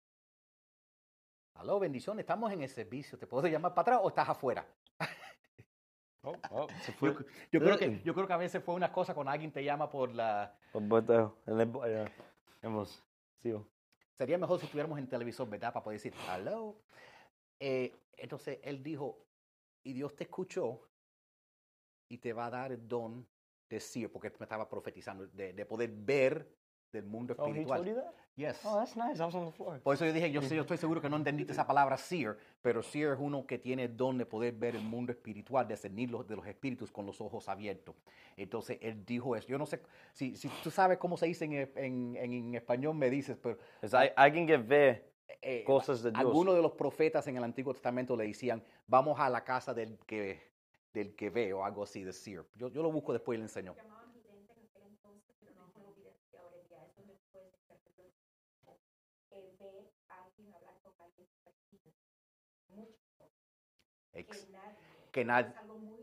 [1.55, 3.17] Aló, bendición, estamos en el servicio.
[3.17, 4.65] ¿Te puedo llamar para atrás o estás afuera?
[6.25, 7.15] Oh, oh, se Yo, fue.
[7.51, 9.89] yo creo que, yo creo que a veces fue una cosa cuando alguien te llama
[9.89, 10.57] por la...
[10.71, 12.05] Then, uh,
[12.61, 13.03] hemos
[13.39, 13.67] sido.
[14.17, 15.73] Sería mejor si estuviéramos en televisor, ¿verdad?
[15.73, 16.79] Para poder decir, hello.
[17.59, 19.27] Eh, entonces él dijo,
[19.83, 20.87] y Dios te escuchó
[22.07, 23.27] y te va a dar el don
[23.75, 26.47] decir, porque me estaba profetizando, de, de poder ver
[26.91, 27.83] del mundo Oh, he espiritual.
[27.83, 28.13] told you that?
[28.35, 28.59] Yes.
[28.65, 29.19] Oh, that's nice.
[29.19, 29.79] I was on the floor.
[29.81, 32.37] Por eso yo dije, yo, sé- yo estoy seguro que no entendiste esa palabra seer,
[32.63, 35.75] pero seer es uno que tiene el don de poder ver el mundo espiritual, de
[35.75, 37.95] discernir los, de los espíritus con los ojos abiertos.
[38.35, 39.47] Entonces él dijo eso.
[39.47, 39.81] Yo no sé,
[40.13, 43.57] si, si tú sabes cómo se dice en, en, en, en español, me dices, pero
[43.81, 45.03] Because I, I can get ve
[45.41, 46.19] eh, cosas de Dios.
[46.19, 49.97] algunos de los profetas en el Antiguo Testamento le decían, vamos a la casa del
[50.07, 50.52] que,
[50.93, 52.45] del que ve o algo así de seer.
[52.55, 53.75] Yo, yo lo busco después y le enseño.
[64.13, 64.37] eh, con
[65.11, 65.53] que Ex- nadie.
[65.67, 65.93] don.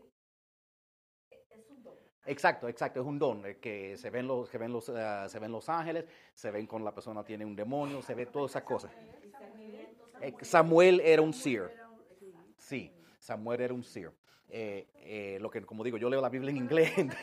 [2.25, 5.39] Exacto, exacto, es un don eh, que se ven los, que ven los, eh, se
[5.39, 8.63] ven los ángeles, se ven cuando la persona tiene un demonio, se ve todas esas
[8.63, 8.91] cosas.
[10.41, 11.71] Samuel era un seer.
[12.57, 14.13] Sí, Samuel era un seer.
[14.53, 16.91] Eh, eh, lo que, como digo, yo leo la Biblia en inglés.
[16.93, 17.15] Señor.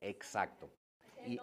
[0.00, 0.68] Exacto.
[1.24, 1.40] Y-.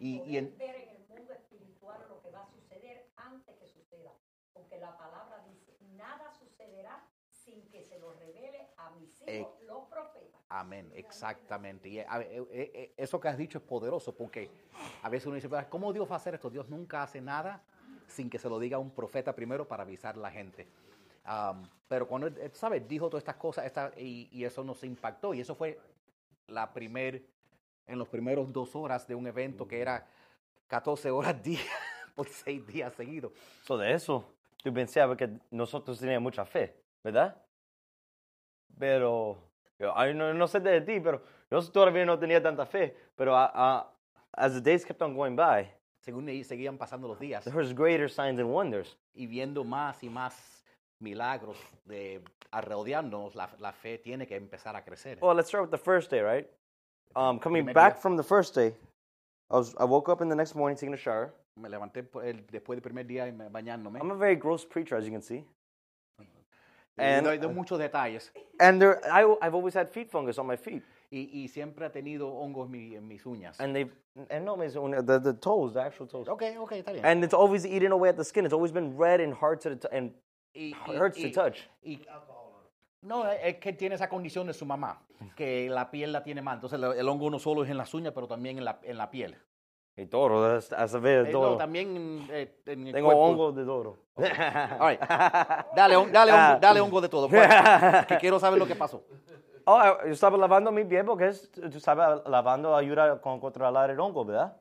[0.00, 4.12] Y, en- ver en el mundo espiritual lo que va a suceder antes que suceda.
[4.52, 9.54] Porque la palabra dice: nada sucederá sin que se lo revele a mis Eh, hijos,
[9.68, 10.40] los profetas.
[10.48, 11.88] amén, exactamente.
[11.88, 14.50] Y eh, a- eh, eh, eh, eso que has dicho es poderoso porque
[15.02, 16.50] a veces uno dice, "Pero, ¿cómo Dios va a hacer esto?
[16.50, 17.62] Dios nunca hace nada
[18.08, 20.66] sin que se lo diga a un profeta primero para avisar a la gente.
[21.24, 22.86] Am, pero cuando él, ¿sabes?
[22.88, 25.34] Dijo todas estas cosas esta- y, y eso nos impactó.
[25.34, 25.78] Y eso fue
[26.46, 27.22] la primer,
[27.86, 30.06] en los primeros dos horas de un evento que era
[30.68, 31.60] 14 horas día
[32.14, 33.32] por seis días seguidos.
[33.64, 37.36] So de eso, tú pensabas que nosotros teníamos mucha fe, ¿verdad?
[38.78, 39.36] Pero,
[39.78, 42.96] yo, no, no sé de ti, pero yo todavía no tenía tanta fe.
[43.14, 43.92] Pero ah,
[44.32, 48.08] as the days kept on going by, Según seguían pasando los días there was greater
[48.08, 48.96] signs and wonders.
[49.12, 50.59] y viendo más y más
[51.00, 55.18] milagros de rodeándonos, la, la fe tiene que empezar a crecer.
[55.20, 56.46] Well, let's start with the first day, right?
[57.16, 58.02] Um, coming Primer back día.
[58.02, 58.74] from the first day,
[59.50, 61.32] I, was, I woke up in the next morning taking a shower.
[61.56, 63.98] Me levanté por el- después del primer día y me- bañándome.
[64.00, 65.44] I'm a very gross preacher, as you can see.
[66.96, 68.30] And- doy, doy muchos detalles.
[68.60, 70.82] And there, I, I've always had feet fungus on my feet.
[71.10, 73.58] Y, y siempre he tenido hongos en, mi- en mis uñas.
[73.58, 73.90] And they,
[74.28, 76.28] and no, it's on the, the toes, the actual toes.
[76.28, 77.04] ok, ok, está bien.
[77.04, 78.44] And it's always eating away at the skin.
[78.44, 80.12] It's always been red and hard to the t- and
[80.52, 81.58] y, it hurts to touch.
[81.82, 82.02] y-
[83.02, 85.02] no, es que tiene esa condición de su mamá,
[85.34, 86.56] que la piel la tiene mal.
[86.56, 89.10] Entonces el, hongo no solo es en las uñas, pero también en la, en la
[89.10, 89.36] piel.
[89.96, 91.50] Y toro, a saber Eh, toro.
[91.52, 93.22] no, también eh, en el Tengo cuerpo.
[93.24, 93.96] hongo de toro.
[94.16, 95.00] All right.
[95.74, 96.48] Dale, dale, Ah.
[96.50, 97.28] hongo, dale hongo de todo.
[97.28, 97.48] pues,
[98.08, 99.02] que quiero saber lo que pasó.
[99.64, 103.90] Oh, eh, yo estaba lavando mi pie porque es, tú sabes, lavando ayuda con controlar
[103.90, 104.56] el hongo, ¿verdad?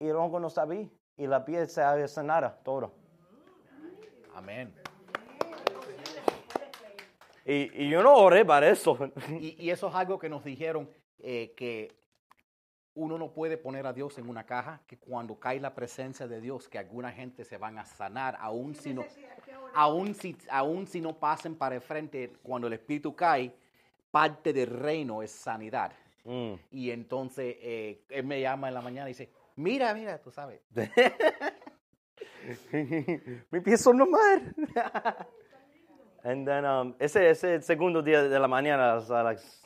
[0.00, 0.90] Y el hongo no está ahí.
[1.16, 2.92] Y la piel se sanara, todo.
[4.38, 4.72] Amén.
[7.44, 8.96] Y, y yo no oré para eso.
[9.40, 11.92] Y, y eso es algo que nos dijeron eh, que
[12.94, 16.40] uno no puede poner a Dios en una caja, que cuando cae la presencia de
[16.40, 19.04] Dios, que alguna gente se van a sanar, aún si no,
[19.74, 23.52] aún si, aún si no pasen para el frente, cuando el Espíritu cae,
[24.12, 25.92] parte del reino es sanidad.
[26.22, 26.54] Mm.
[26.70, 30.60] Y entonces eh, él me llama en la mañana y dice, mira, mira, tú sabes,
[33.50, 34.54] mi pie son normal.
[36.24, 39.62] And then, um, ese, ese segundo día de la mañana, a las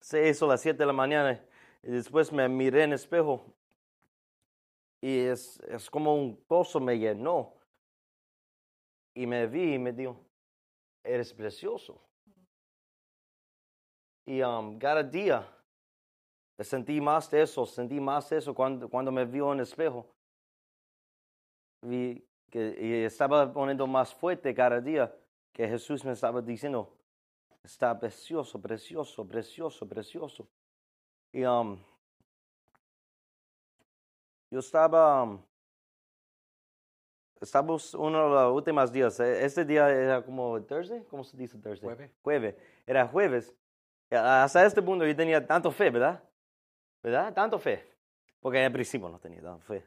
[0.00, 1.40] seis o las siete de la mañana,
[1.82, 3.54] y después me miré en el espejo
[5.00, 7.56] y es, es como un pozo me llenó.
[9.16, 10.20] y me vi y me dijo,
[11.02, 11.98] eres precioso.
[14.26, 15.48] Y um, cada día
[16.60, 20.06] sentí más de eso, sentí más de eso cuando, cuando me vio en el espejo.
[21.86, 25.14] Vi que y estaba poniendo más fuerte cada día
[25.52, 26.92] que Jesús me estaba diciendo,
[27.62, 30.48] está precioso, precioso, precioso, precioso.
[31.32, 31.78] Y um,
[34.50, 35.40] yo estaba, um,
[37.40, 39.20] estamos uno de los últimos días.
[39.20, 41.88] eh, Este día era como Thursday, ¿cómo se dice Thursday?
[41.88, 42.10] Jueves.
[42.22, 42.54] Jueves.
[42.86, 43.54] Era jueves.
[44.10, 46.22] Y Hasta este punto yo tenía tanto fe, ¿verdad?
[47.02, 47.32] ¿Verdad?
[47.32, 47.84] Tanto fe.
[48.40, 49.84] Porque al principio no tenía tanta fe.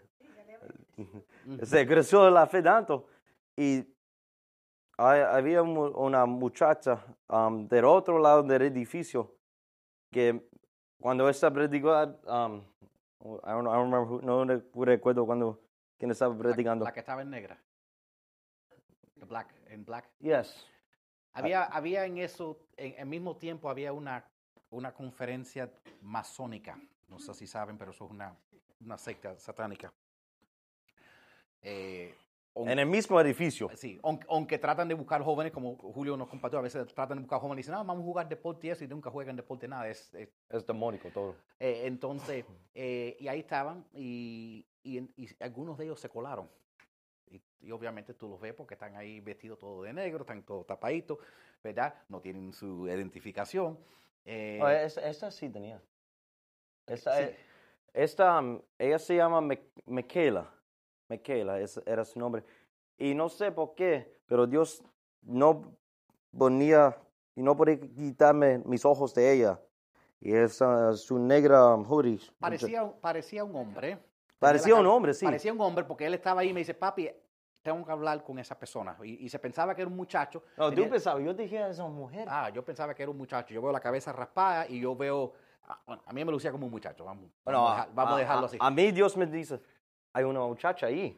[1.63, 3.07] Se creció la fe tanto.
[3.55, 3.85] Y
[4.97, 9.35] hay- había una muchacha um, del otro lado del edificio
[10.11, 10.47] que
[10.99, 11.91] cuando esta predicó,
[12.27, 12.63] um,
[13.21, 14.63] I don't, know, I don't remember who- no re-
[14.95, 15.59] recuerdo cuando
[15.97, 16.85] quién estaba predicando.
[16.85, 17.57] La, que estaba en negra.
[19.19, 20.09] The black, en black.
[20.19, 20.65] Yes.
[21.33, 24.25] Había, había en eso, en el mismo tiempo había una,
[24.69, 26.79] una conferencia masónica.
[27.07, 28.35] No sé si saben, pero eso es una,
[28.81, 29.91] una secta satánica.
[31.61, 32.13] Eh,
[32.55, 33.69] aunque- En el mismo edificio.
[33.75, 37.21] Sí, aunque, aunque tratan de buscar jóvenes, como Julio nos compartió, a veces tratan de
[37.23, 39.67] buscar jóvenes y dicen, no, vamos a jugar deporte y eso, y nunca juegan deporte
[39.67, 39.87] nada.
[39.87, 41.35] Es, es- Es demónico todo.
[41.59, 45.07] eh, entonces, eh, y ahí estaban, y, y,
[45.39, 46.49] algunos de ellos se colaron.
[47.31, 50.65] Y, y obviamente tú los ves porque están ahí vestidos todos de negro, están todos
[50.65, 51.19] tapaditos,
[51.63, 51.93] ¿verdad?
[52.09, 53.77] No tienen su identificación.
[54.25, 55.81] Eh, Oh, esta, esta sí tenía.
[56.87, 57.35] Esta, sí.
[57.93, 58.41] esta,
[58.79, 60.51] ella se llama Mi- Michaela.
[61.13, 62.43] Michaela ese era su nombre.
[62.97, 64.83] Y no sé por qué, pero Dios
[65.23, 65.75] no
[66.37, 66.95] ponía
[67.35, 69.59] y no podía quitarme mis ojos de ella.
[70.21, 72.19] Y es uh, su negra hoodie.
[72.39, 73.97] parecía, un- parecía un hombre.
[74.37, 75.25] Parecía un hombre, sí.
[75.25, 77.09] Parecía un hombre porque él estaba ahí y me dice, papi,
[77.61, 78.95] tengo que hablar con esa persona.
[79.03, 80.43] Y, y se pensaba que era un muchacho.
[80.57, 82.25] No, tú Tenía- pensabas, yo dije, esa mujer.
[82.29, 83.53] Ah, yo pensaba que era un muchacho.
[83.53, 85.33] Yo veo la cabeza raspada y yo veo.
[85.67, 87.03] ah, bueno, a mí me lucía como un muchacho.
[87.05, 88.57] Vamos, Bueno, vamos, a, dejar- vamos a dejarlo así.
[88.59, 89.61] A mí Dios me dice,
[90.13, 91.17] hay una muchacha ahí.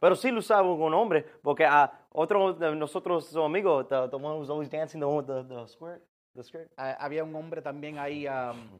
[0.00, 4.16] Pero sí lo usaba un hombre, porque a otro de nosotros somos amigos, the, the
[4.16, 6.02] one who's always dancing, the one with the, the squirt,
[6.34, 8.78] the skirt, Ah, había un hombre también ahí, um,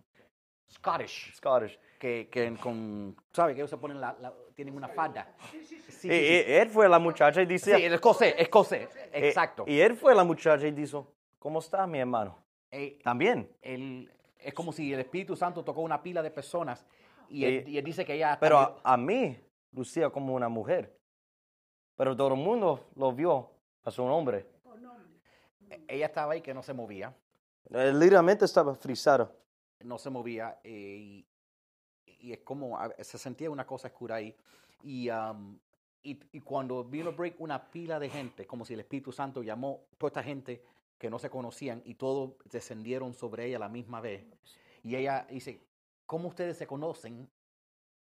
[0.71, 1.79] Scottish, Scottish.
[1.99, 3.17] que, que con.
[3.33, 3.55] ¿Sabe?
[3.55, 5.33] Que ellos se ponen la, la- tienen una falda.
[5.51, 6.09] Sí, sí, sí.
[6.09, 8.89] Y, y él fue la muchacha y dice, Sí, el escocés, escocés.
[8.97, 9.65] eh, Exacto.
[9.67, 12.37] Y él fue la muchacha y dijo, ¿cómo está mi hermano?
[12.71, 13.49] Eh, También.
[13.63, 16.85] él- es como si el Espíritu Santo tocó una pila de personas
[17.29, 18.39] y él, y él dice que ella.
[18.41, 19.37] Pero a, a mí
[19.73, 20.97] lucía como una mujer.
[21.97, 23.51] Pero todo el mundo lo vio
[23.85, 24.47] a su hombre.
[24.63, 25.05] Por nombre.
[25.89, 27.15] ella estaba ahí que no se movía.
[27.71, 29.33] Eh, Literalmente estaba frisado.
[29.85, 31.27] no se movía eh, y,
[32.21, 34.37] y es como, se sentía una cosa oscura ahí.
[34.83, 35.59] Y, am,
[36.03, 39.87] y, y cuando vino break, una pila de gente, como si el Espíritu Santo llamó
[39.99, 40.63] toda esta gente
[40.99, 44.25] que no se conocían y todos descendieron sobre ella a la misma vez.
[44.83, 45.61] Y ella dice,
[46.07, 47.29] ¿cómo ustedes se conocen?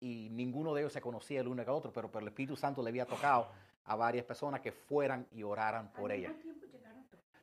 [0.00, 2.82] Y ninguno de ellos se conocía el uno al otro, pero, pero el Espíritu Santo
[2.82, 3.48] le había tocado
[3.84, 6.32] a varias personas que fueran y oraran por ella.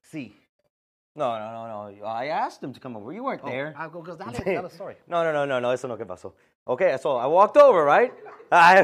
[0.01, 0.37] Sí.
[1.15, 2.05] No, no, no, no.
[2.07, 3.13] I asked him to come over.
[3.13, 3.73] You weren't Oh, there.
[3.77, 4.43] ah, because dale, Sí.
[4.53, 4.97] dale, sorry.
[5.07, 6.33] No, no, no, no, no, eso no que pasó.
[6.65, 8.11] Okay, so I walked over, right?
[8.51, 8.81] I,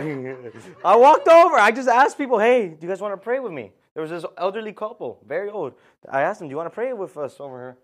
[0.83, 1.55] I walked over.
[1.57, 3.71] I just asked people, hey, do you guys want to pray with me?
[3.93, 5.73] There was this elderly couple, very old.
[6.09, 7.77] I asked them, do you want to pray with us over here?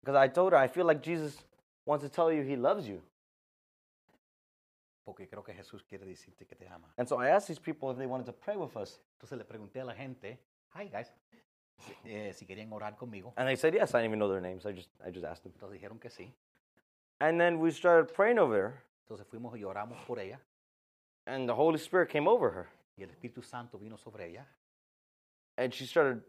[0.00, 1.42] Because I told her, I feel like Jesus
[1.86, 3.00] wants to tell you he loves you.
[5.04, 6.92] Porque creo que Jesús quiere decirte que te ama.
[6.98, 9.00] And so I asked these people if they wanted to pray with us.
[9.16, 10.38] Entonces le pregunté a la gente,
[10.74, 11.12] hi guys,
[12.04, 13.32] eh, si querían orar conmigo.
[13.36, 13.94] And they said yes.
[13.94, 14.66] I didn't even know their names.
[14.66, 15.52] I just, I just asked them.
[15.52, 16.32] Entonces dijeron que sí.
[17.20, 20.40] And then we started praying over her, Entonces fuimos y oramos por ella.
[21.28, 22.68] and the Holy Spirit came over her.
[22.98, 24.44] Y el Espíritu Santo vino sobre ella.
[25.56, 26.22] And she started,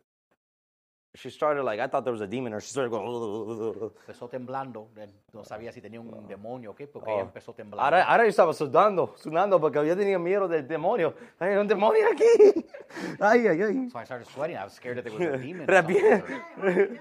[1.18, 3.06] she started like, I thought there was a demon, or she started going,
[4.08, 4.90] Empezó temblando.
[5.34, 7.16] No sabía si tenía un demonio o qué, porque Oh.
[7.16, 7.82] ella empezó temblando.
[7.84, 11.14] Ahora, ahora yo estaba sudando, sudando porque yo tenía miedo del demonio.
[11.40, 12.66] Hay un demonio aquí.
[13.20, 13.90] Ay, ay, ay.
[13.90, 14.56] So I started sweating.
[14.58, 15.68] I was scared that there was a demon.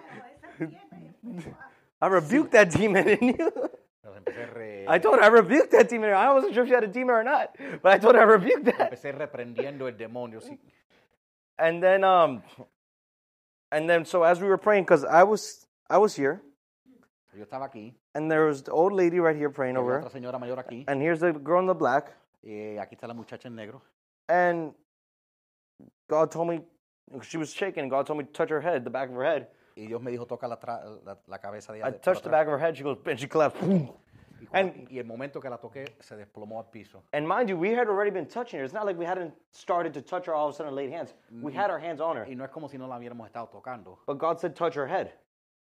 [2.01, 3.53] I rebuked that demon in you.
[4.89, 6.11] I told her I rebuked that demon.
[6.13, 8.25] I wasn't sure if she had a demon or not, but I told her I
[8.25, 8.91] rebuked that.
[8.93, 10.41] empecé reprendiendo el demonio.
[10.41, 10.59] Sí.
[11.59, 12.43] And then, um,
[13.77, 16.41] and then, so as we were praying, because I was, I was here,
[17.37, 17.93] Yo estaba aquí.
[18.15, 20.85] and there was the old lady right here praying y over otra señora mayor aquí.
[20.89, 22.13] and here's the girl in the black,
[22.45, 23.81] eh, aquí está la muchacha en negro.
[24.29, 24.73] and
[26.09, 26.61] God told me
[27.23, 27.89] she was shaking.
[27.89, 29.49] God told me to touch her head, the back of her head.
[29.77, 30.57] Y Dios me dijo, toca la,
[31.05, 31.89] la, la cabeza de ella.
[31.89, 32.77] I touched the back of her head.
[32.77, 33.63] She goes, and she collapsed.
[34.59, 37.03] And Y el momento que la toqué, se desplomó al piso.
[37.13, 38.65] and mind you, we had already been touching her.
[38.65, 40.91] It's not like we hadn't started to touch her all of a sudden and laid
[40.91, 41.15] hands.
[41.31, 42.25] We mm, had our hands on her.
[42.27, 43.99] Y no es como si no la hubiéramos estado tocando.
[44.07, 45.13] But God said, touch her head.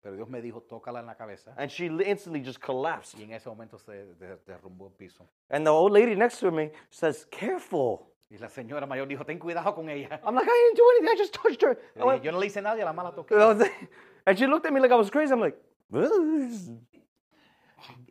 [0.02, 1.52] Pero Dios me dijo, tócala en la cabeza.
[1.58, 3.18] And she instantly just collapsed.
[3.18, 5.24] Y en ese momento se de- derrumbó el piso.
[5.50, 8.06] And the old lady next to me says, careful.
[8.30, 10.20] Y la señora mayor dijo, ten cuidado con ella.
[10.24, 11.08] I'm like, I didn't do anything.
[11.12, 11.78] I just touched her.
[11.96, 13.36] I Yo, went- yo no le hice nada y a la mala toqué.
[14.26, 15.32] And she looked at me like I was crazy.
[15.32, 15.56] I'm like,
[15.92, 16.78] "Ugh."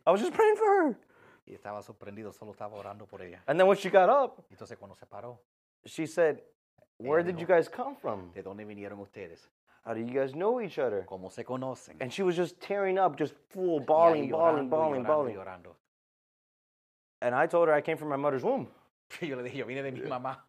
[0.06, 0.98] I was just praying for her.
[1.46, 3.42] Y estaba sorprendido, solo estaba orando por ella.
[3.46, 5.38] And then when she got up, Entonces cuando se paró,
[5.84, 6.42] she said,
[6.98, 8.30] Where did you guys come from?
[8.34, 9.48] ¿de dónde vinieron ustedes?
[9.84, 11.06] How do you guys know each other?
[11.06, 11.96] ¿Cómo se conocen?
[12.00, 15.36] And she was just tearing up, just full Y ahí bawling, bawling, bawling, bawling.
[17.22, 18.68] And I told her I came from my mother's womb.
[19.20, 20.38] Y yo le dije, yo vine de mi mamá.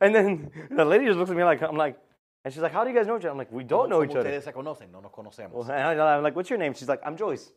[0.00, 1.98] and then the lady just looks at me like, I'm like,
[2.44, 3.30] and she's like, How do you guys know each other?
[3.30, 4.28] I'm like, We don't know each other.
[4.28, 4.90] ustedes se conocen?
[4.90, 5.52] No nos conocemos.
[5.52, 6.74] Well, and I'm like, What's your name?
[6.74, 7.52] She's like, I'm Joyce.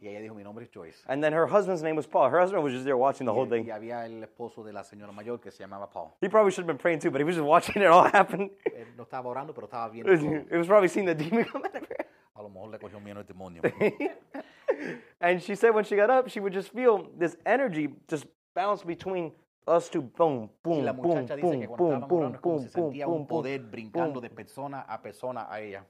[0.00, 1.02] Y ella dijo, mi nombre es Joyce.
[1.08, 2.30] And then her husband's name was Paul.
[2.30, 3.64] Her husband was just there watching the whole thing.
[3.66, 6.14] y había el esposo de la señora mayor que se llamaba Paul.
[6.20, 8.48] He probably should have been praying too, but he was just watching it all happen.
[8.66, 10.12] Eh, no estaba orando, pero estaba viendo.
[10.12, 11.96] It was probably seeing the demon come out of her.
[12.36, 13.60] A lo mejor le cogió miedo el demonio.
[15.20, 18.84] And she said when she got up, she would just feel this energy just bounce
[18.84, 19.32] between
[19.68, 20.02] us two.
[20.02, 23.26] Boom, Y boom, boom, dice boom, que cuando boom, boom, orando boom, sentía boom, un
[23.26, 24.22] boom, poder brincando boom.
[24.22, 25.84] de persona a persona a ella,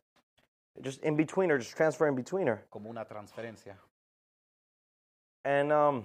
[0.83, 2.64] Just in between her, just transferring between her.
[2.71, 3.77] como una transferencia.
[5.45, 6.05] And um,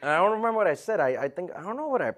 [0.00, 1.00] and I don't remember what I said.
[1.00, 2.12] I, I think I don't know what I.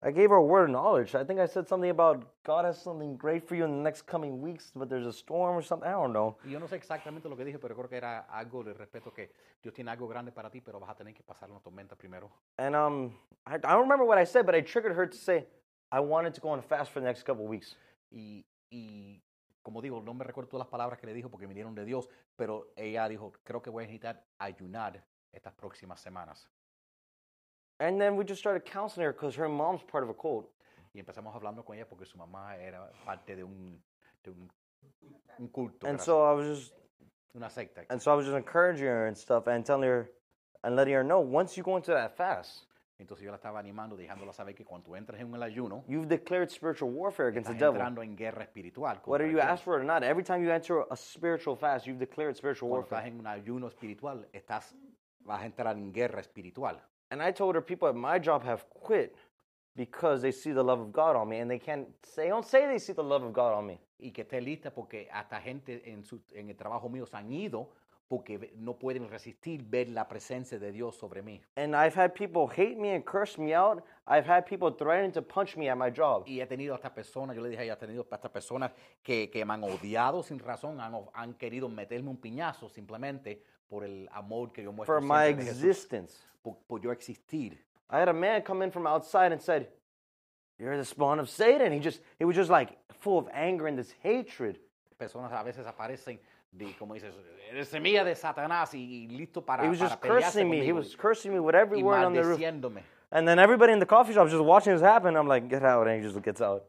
[0.00, 1.16] I gave her a word of knowledge.
[1.16, 4.06] I think I said something about God has something great for you in the next
[4.06, 5.88] coming weeks, but there's a storm or something.
[5.88, 6.36] I don't know.
[6.44, 9.12] Y yo no sé exactamente lo que dije, pero creo que era algo de respeto
[9.12, 11.96] que Dios tiene algo grande para ti, pero vas a tener que pasar una tormenta
[11.96, 12.30] primero.
[12.58, 13.06] And um,
[13.44, 15.48] I, I don't remember what I said, but I triggered her to say,
[15.90, 17.76] I wanted to go on a fast for the next couple of weeks.
[18.12, 19.20] Y, y
[19.62, 22.08] como digo, no me recuerdo todas las palabras que le dijo porque vinieron de Dios,
[22.36, 26.48] pero ella dijo, creo que voy a necesitar ayunar estas próximas semanas.
[27.80, 30.50] And then we just started counseling her because her mom's part of a cult.
[30.94, 33.78] Y empezamos hablando con ella porque su mamá era parte de un,
[34.24, 34.50] de un,
[35.38, 36.72] un culto, And so I was just,
[37.36, 37.82] una secta.
[37.90, 40.10] and so I was just encouraging her and stuff, and telling her,
[40.64, 42.64] and letting her know once you go into that fast,
[42.98, 46.50] Entonces yo la estaba animando, dejándola saber que cuando entres en el ayuno, you've declared
[46.50, 47.74] spiritual warfare against the devil.
[47.76, 49.00] entrando en guerra espiritual.
[49.06, 52.00] Whether you ask for it or not, every time you enter a spiritual fast, you've
[52.00, 53.12] declared spiritual Cuando estás warfare.
[53.12, 54.74] en un ayuno espiritual, estás,
[55.20, 56.82] vas a entrar en guerra espiritual.
[57.10, 59.16] And I told her people at my job have quit
[59.76, 62.44] because they see the love of God on me, and they can't say, they don't
[62.44, 63.78] say they see the love of God on me.
[64.00, 67.32] Y que esté lista porque hasta gente en, su, en el trabajo mío se han
[67.32, 67.68] ido
[68.08, 71.40] porque no pueden resistir ver la presencia de Dios sobre mí.
[71.56, 73.84] And I've had people hate me and curse me out.
[74.06, 76.24] I've had people threatening to punch me at my job.
[76.26, 79.54] Y he tenido hasta personas, yo le dije, he tenido hasta personas que, que me
[79.54, 84.62] han odiado sin razón, han, han querido meterme un piñazo simplemente por el amor que
[84.62, 86.18] yo muestro For my siempre de Jesús, existence.
[86.42, 87.58] por, por yo existir.
[87.90, 89.68] I had a man come in from outside and said,
[90.58, 91.72] You're the spawn of Satan.
[91.72, 94.58] He just, he was just like full of anger and this hatred.
[94.98, 96.18] Personas a veces aparecen,
[96.52, 97.14] de, como dices,
[97.50, 100.60] eres semilla de Satanás y, y listo para, He was para just pelearse cursing me.
[100.60, 102.40] He conmigo was cursing me with every y word on the roof.
[103.12, 105.16] And then everybody in the coffee shop was just watching this happen.
[105.16, 105.86] I'm like, Get out.
[105.86, 106.64] And he just gets out.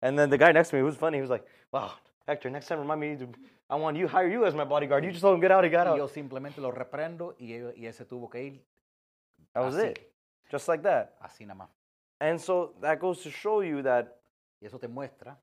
[0.00, 1.92] And then the guy next to me, who was funny, he was like, Wow,
[2.26, 3.28] Hector, next time remind me to,
[3.70, 5.04] I want you, hire you as my bodyguard.
[5.04, 5.62] You just told him, Get out.
[5.64, 5.98] He got Y out.
[5.98, 8.60] yo simplemente lo reprendo y, él- y él tuvo que ir
[9.52, 9.90] That was así.
[9.90, 10.12] it.
[10.50, 11.16] Just like that.
[11.20, 11.68] así nada más.
[12.20, 14.16] And so that goes to show you that
[14.60, 15.36] Y eso te muestra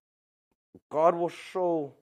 [0.89, 1.93] God will show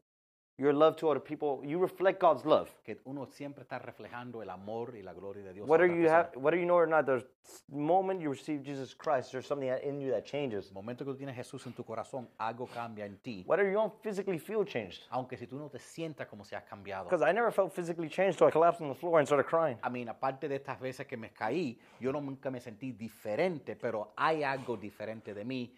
[0.58, 1.62] your love to other people.
[1.66, 2.70] You reflect God's love.
[2.84, 5.68] que uno siempre está reflejando el amor y la gloria de Dios.
[5.68, 7.26] a Whether you have, whether you know it or not, the
[7.70, 10.68] moment you receive Jesus Christ, there's something in you that changes.
[10.68, 13.44] El momento que tú tienes Jesús en tu corazón, algo cambia en ti.
[13.48, 15.02] Whether you don't physically feel changed.
[15.10, 17.06] Aunque si tú no te sientas como si has cambiado.
[17.06, 19.78] Because I never felt physically changed until I collapsed on the floor and started crying.
[19.82, 23.76] A mí, aparte de estas veces que me caí, yo no nunca me sentí diferente,
[23.76, 25.74] pero hay algo diferente de mí.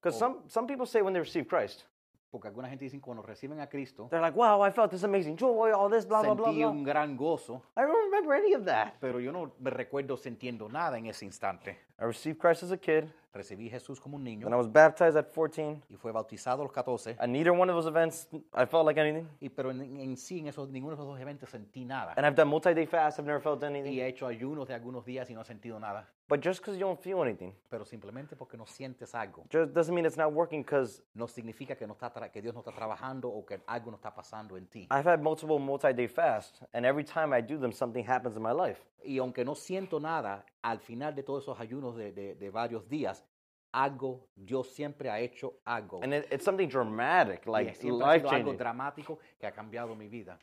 [0.00, 1.84] Because some, some people say when they receive Christ,
[2.30, 5.36] Porque alguna gente dice cuando reciben a Cristo, they're like, wow, I felt this amazing
[5.36, 6.70] joy, all this, blah, blah, blah, sentí blah.
[6.70, 8.94] un gran gozo, I don't remember any of that.
[9.00, 11.78] pero yo no me recuerdo sintiendo nada en ese instante.
[12.00, 15.16] I received Christ as a kid, Recibí Jesús como un niño and I was baptized
[15.16, 15.82] at 14.
[15.88, 17.16] y fue bautizado a los 14.
[17.18, 19.28] At neither one of those events, I felt like anything.
[19.40, 22.14] Y, pero en, en sí, en esos, ninguno de esos dos eventos sentí nada.
[22.16, 23.18] And I've done multi-day fasts.
[23.20, 23.92] I've never felt Y anything.
[23.92, 26.08] he hecho ayunos de algunos días y no he sentido nada.
[26.28, 29.94] But just because you don't feel anything, Pero simplemente porque no sientes algo, just doesn't
[29.94, 30.62] mean it's not working.
[30.62, 33.96] Because no significa que, no está que Dios no está trabajando o que algo no
[33.96, 34.88] está pasando en ti.
[34.90, 38.52] I've had multiple multi-day fasts, and every time I do them, something happens in my
[38.52, 38.82] life.
[39.02, 42.88] Y aunque no siento nada, al final de todos esos ayunos de, de- de varios
[42.88, 43.24] días,
[43.72, 46.00] algo, Dios siempre ha hecho algo.
[46.02, 49.94] And it, it's something dramatic, Y like siempre ha sido algo dramático que ha cambiado
[49.94, 50.38] mi vida.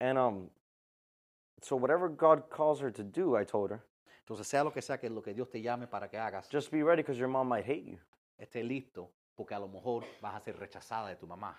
[0.00, 0.50] And um,
[1.62, 3.80] so whatever God calls her to do, I told her,
[4.24, 6.70] Entonces, sea lo que sea que lo que Dios te llame para que hagas, just
[6.70, 7.98] be ready because your mom might hate you.
[8.38, 11.54] esté listo, porque a lo mejor vas a ser rechazada de tu mamá.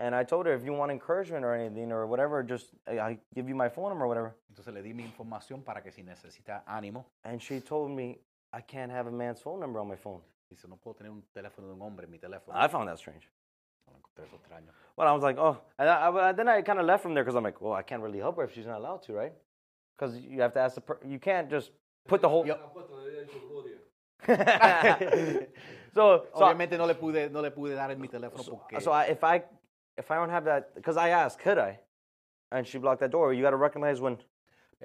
[0.00, 3.48] And I told her if you want encouragement or anything or whatever, just I give
[3.50, 4.34] you my phone number or whatever.
[4.50, 8.18] Entonces le di mi información para que si necesita ánimo, And she told me
[8.50, 10.22] I can't have a man's phone number on my phone.
[10.50, 12.54] dice, no puedo tener un teléfono de un hombre en mi teléfono.
[12.56, 13.28] I found that strange.
[13.86, 14.72] Lo encontré eso extraño.
[14.96, 17.22] But I was like, oh, and I, I, then I kind of left from there
[17.22, 19.32] because I'm like, well, I can't really help her if she's not allowed to, right?
[19.98, 21.72] Because you have to ask the per- you can't just
[22.08, 22.44] put the whole.
[25.94, 28.80] so, so, I- Obviamente no le pude, no le pude dar en mi teléfono porque
[28.80, 29.42] so I, if I
[30.00, 31.78] if I don't have that, because I asked, could I?
[32.50, 33.32] And she blocked that door.
[33.32, 34.16] You got to recognize when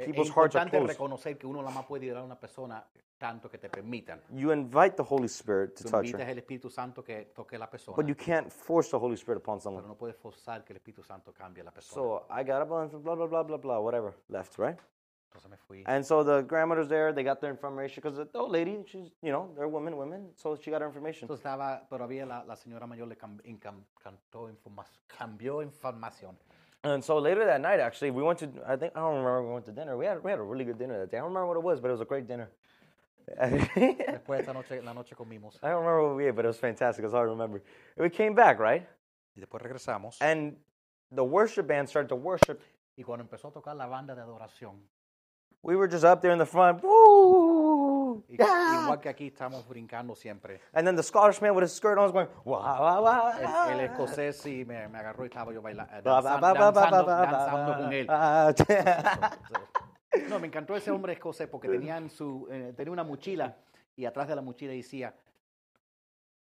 [0.06, 0.90] people's hearts are closed.
[0.90, 2.84] reconocer que uno nada más puede ayudar a una persona
[3.18, 4.20] tanto que te permitan.
[4.34, 7.68] you invite the Holy Spirit to Tú touch invitas her, Espíritu Santo que toque la
[7.68, 9.88] persona, but you can't force the Holy Spirit upon pero someone.
[9.88, 11.96] no puedes forzar que el Espíritu Santo cambie la persona.
[11.96, 14.78] So I got up and blah blah blah blah blah whatever left right.
[15.50, 15.84] Me fui.
[15.86, 17.12] And so the grandmother's there.
[17.14, 20.30] They got their information because the old lady, she's you know they're women, women.
[20.36, 21.28] So she got her information.
[21.28, 26.36] Entonces estaba, todavía la, la señora mayor le cam- encam- cantó información, cambió información.
[26.84, 29.54] And so later that night, actually, we went to I think I don't remember we
[29.54, 29.98] went to dinner.
[29.98, 31.18] We had we had a really good dinner that day.
[31.18, 32.50] I don't remember what it was, but it was a great dinner.
[33.42, 33.50] I
[34.28, 37.04] Después esta noche, la noche comimos don't remember what we ate, but it was fantastic.
[37.04, 37.62] It's hard to remember.
[37.98, 38.88] We came back right,
[39.36, 40.18] y después regresamos.
[40.22, 40.56] and
[41.12, 42.62] the worship band started to worship.
[42.98, 44.80] Y cuando empezó a tocar la banda de adoración,
[45.66, 48.84] We were just up there in the front, woo, y- yeah.
[48.84, 50.60] igual que aquí estamos brincando siempre.
[50.74, 53.34] And then the Scottish man with his skirt on was going, wow, wow, wow.
[53.72, 56.72] El, el escocés sí me, me agarró y estaba yo bailando, Ba, ba, ba, ba,
[56.72, 58.06] ba, danzando, ba, ba, danzando con él.
[58.06, 58.54] ba.
[60.30, 63.58] No, me encantó ese hombre escocés porque tenía, en su, eh, tenía una mochila
[63.98, 65.14] y atrás de la mochila decía,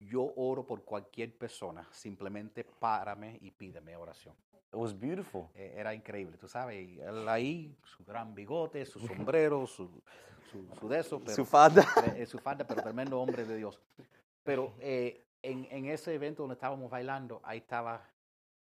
[0.06, 4.36] yo oro por cualquier persona, simplemente párame y pídeme oración.
[4.70, 5.48] It was beautiful.
[5.54, 9.88] Eh, era increíble, tú sabes, y él ahí, su gran bigote, su sombrero, su,
[10.52, 11.86] su, su de eso, pero, Su falda.
[12.18, 13.80] eh, su falda, pero tremendo hombre de Dios.
[14.44, 18.02] Pero eh, en, en ese evento donde estábamos bailando, ahí estaba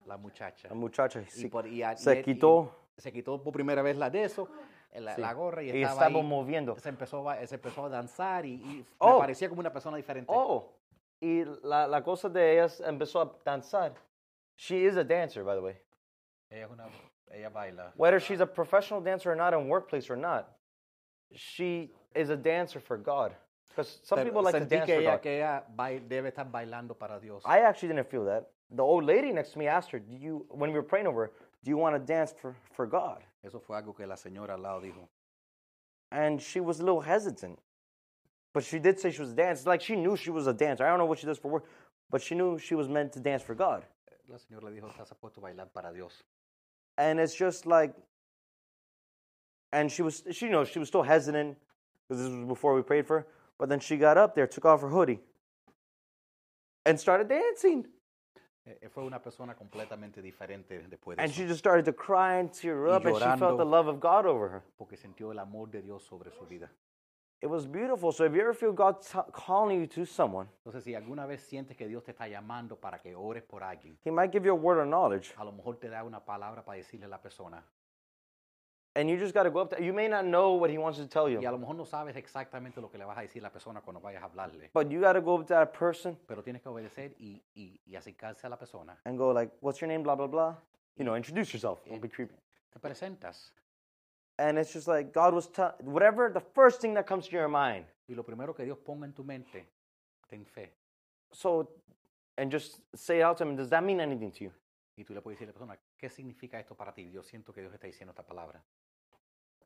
[0.05, 0.67] la muchacha.
[0.69, 3.81] La muchacha Y se, por- y a- y se y quitó se quitó por primera
[3.81, 4.47] vez la de eso,
[4.93, 5.21] la, Sí.
[5.21, 6.77] la gorra y y estaba, estaba ahí, moviendo.
[6.79, 9.13] se empezó, a, se empezó a danzar y, y Oh.
[9.15, 10.31] me parecía como una persona diferente.
[10.33, 10.71] Oh,
[11.21, 13.91] y la, la cosa de ella empezó a danzar.
[14.57, 15.77] She is a dancer, by the way.
[16.51, 16.85] Ella, una,
[17.33, 17.91] ella baila.
[17.95, 20.49] Whether she's a professional dancer or not in workplace or not,
[21.33, 23.33] she is a dancer for God.
[23.69, 25.21] Because some Pero people like to dance que for ella, God.
[25.21, 27.41] que ella bai- debe estar bailando para Dios.
[27.45, 28.47] I actually didn't feel that.
[28.71, 31.25] The old lady next to me asked her, "Do you, when we were praying over,
[31.27, 31.31] her,
[31.63, 34.61] do you want to dance for, for God?" Eso fue algo que la señora al
[34.61, 35.07] lado dijo.
[36.11, 37.59] And she was a little hesitant,
[38.55, 39.69] but she did say she was a dancer.
[39.69, 40.85] Like she knew she was a dancer.
[40.85, 41.65] I don't know what she does for work,
[42.09, 43.83] but she knew she was meant to dance for God.
[44.27, 46.23] La señora le dijo, estás puesto bailar para Dios.
[46.97, 47.93] and it's just like
[49.71, 51.57] and she was she you know she was still hesitant
[52.07, 53.27] because this was before we prayed for her
[53.57, 55.19] but then she got up there took off her hoodie
[56.85, 57.85] and started dancing
[58.89, 62.51] fue una persona completamente diferente después de and eso, she just started to cry and
[62.51, 65.69] tear up and she felt the love of god over her porque sintió el amor
[65.69, 66.69] de Dios sobre su vida.
[67.45, 68.11] It was beautiful.
[68.11, 68.97] So if you ever feel god
[69.31, 72.99] calling you to someone Entonces, si alguna vez sientes que Dios te está llamando para
[72.99, 75.33] que ores por alguien, he might give you a word of knowledge.
[75.37, 77.63] A lo mejor te da una palabra para decirle a la persona.
[78.97, 80.97] and you just got to go up to you may not know what he wants
[80.97, 81.39] to tell you.
[81.39, 83.51] Y a lo mejor no sabes exactamente lo que le vas a decir a la
[83.51, 86.41] persona cuando vayas a hablarle, but you got to go up to that person pero
[86.41, 88.97] tienes que obedecer y, y, y acercarse a la persona.
[89.05, 90.01] and go like what's your name?
[90.01, 90.55] Blah blah blah.
[90.97, 91.83] You know introduce yourself.
[91.85, 92.35] Don't be eh, creepy.
[92.71, 93.51] Te presentas.
[94.37, 97.47] And it's just like God was telling, whatever the first thing that comes to your
[97.47, 97.85] mind.
[98.07, 99.65] Y lo primero que Dios ponga en tu mente,
[100.29, 100.71] ten fe.
[101.31, 101.69] So,
[102.37, 103.55] and just say it out to him.
[103.55, 104.51] Does that mean anything to you?
[104.97, 107.09] Y tú le puedes decir a la persona, ¿qué significa esto para ti?
[107.11, 108.61] Yo siento que Dios está diciendo esta palabra.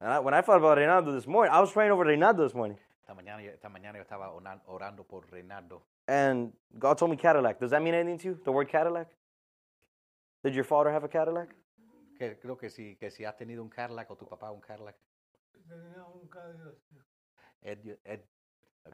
[0.01, 2.53] And I, when I thought about Reynaldo this morning, I was praying over Reynaldo this
[2.53, 2.78] morning.
[3.01, 4.32] Esta mañana, esta mañana yo estaba
[4.67, 5.82] orando por Reinaldo.
[6.07, 7.59] And God told me Cadillac.
[7.59, 8.39] Does that mean anything to you?
[8.43, 9.07] The word Cadillac?
[10.43, 11.49] Did your father have a Cadillac?
[12.20, 14.95] Que creo que si, que si has tenido un Cadillac o tu papá un Cadillac.
[17.63, 18.24] Ed, Ed-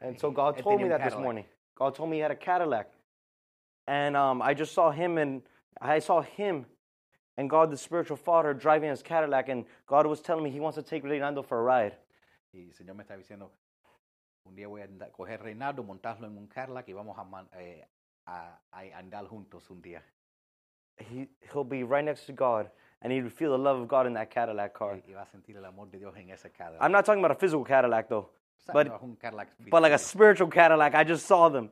[0.00, 1.22] And ok, so God él told tenía me un that this Cadillac.
[1.24, 1.44] morning.
[1.74, 2.86] God told me he had a Cadillac.
[3.88, 5.42] And um, I just saw him and
[5.80, 6.66] I saw him
[7.36, 9.48] and God, the spiritual father, driving his Cadillac.
[9.48, 11.96] And God was telling me he wants to take Reynaldo for a ride.
[12.52, 13.50] Y el Señor me está diciendo,
[14.44, 17.48] un día voy a andar- coger Reinaldo, montarlo en un Cadillac y vamos a, man-
[17.54, 17.84] eh,
[18.26, 20.02] a, a andar juntos un día.
[20.98, 22.70] he, he'll be right next to God
[23.06, 24.94] and he'd feel the love of God in that Cadillac car.
[24.94, 26.82] Y, y va a sentir el amor de Dios en ese Cadillac.
[26.82, 28.28] I'm not talking about a physical Cadillac though,
[28.72, 30.96] but- no es un Cadillac but like a spiritual Cadillac.
[30.96, 31.70] I just saw them.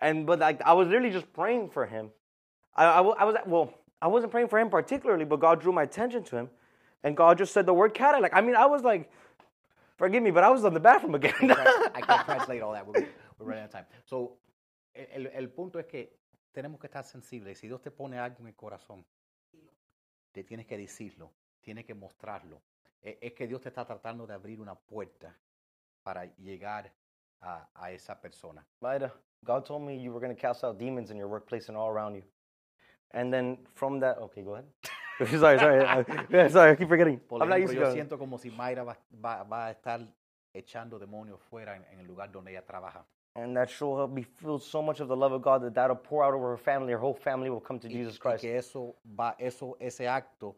[0.00, 2.10] And but like I was literally just praying for him.
[2.74, 5.82] I, I, I was well, I wasn't praying for him particularly, but God drew my
[5.82, 6.48] attention to him.
[7.04, 8.32] And God just said the word Cadillac.
[8.32, 9.10] I mean, I was like,
[9.98, 11.34] forgive me, but I was in the bathroom again.
[11.94, 12.86] I can't translate all that.
[12.86, 13.06] We're,
[13.38, 13.84] we're running out of time.
[14.06, 14.38] So,
[14.94, 16.08] el, el punto es que
[16.54, 17.58] tenemos que estar sensibles.
[17.58, 19.04] Si Dios te pone algo en el corazón,
[20.32, 21.30] te tienes que decirlo,
[21.60, 22.60] tienes que mostrarlo.
[23.02, 25.36] E- Es que Dios te está tratando de abrir una puerta
[26.02, 26.92] para llegar
[27.40, 28.64] a, a esa persona.
[28.80, 29.12] Maida,
[29.44, 31.90] God told me you were going to cast out demons in your workplace and all
[31.90, 32.24] around you.
[33.12, 34.66] And then from that, okay, go ahead.
[35.38, 35.84] sorry, sorry.
[35.84, 37.18] I- yeah, sorry, I keep forgetting.
[37.20, 40.00] Por I'm ejemplo, to yo siento como si Mayra va, va- va a estar
[40.54, 43.04] echando demonios fuera en, en el lugar donde ella trabaja.
[43.34, 46.22] And that she'll me feel so much of the love of God that that'll pour
[46.22, 46.92] out over her family.
[46.92, 48.42] Her whole family will come to Y- Jesus y Christ.
[48.42, 50.54] que eso va, eso, ese acto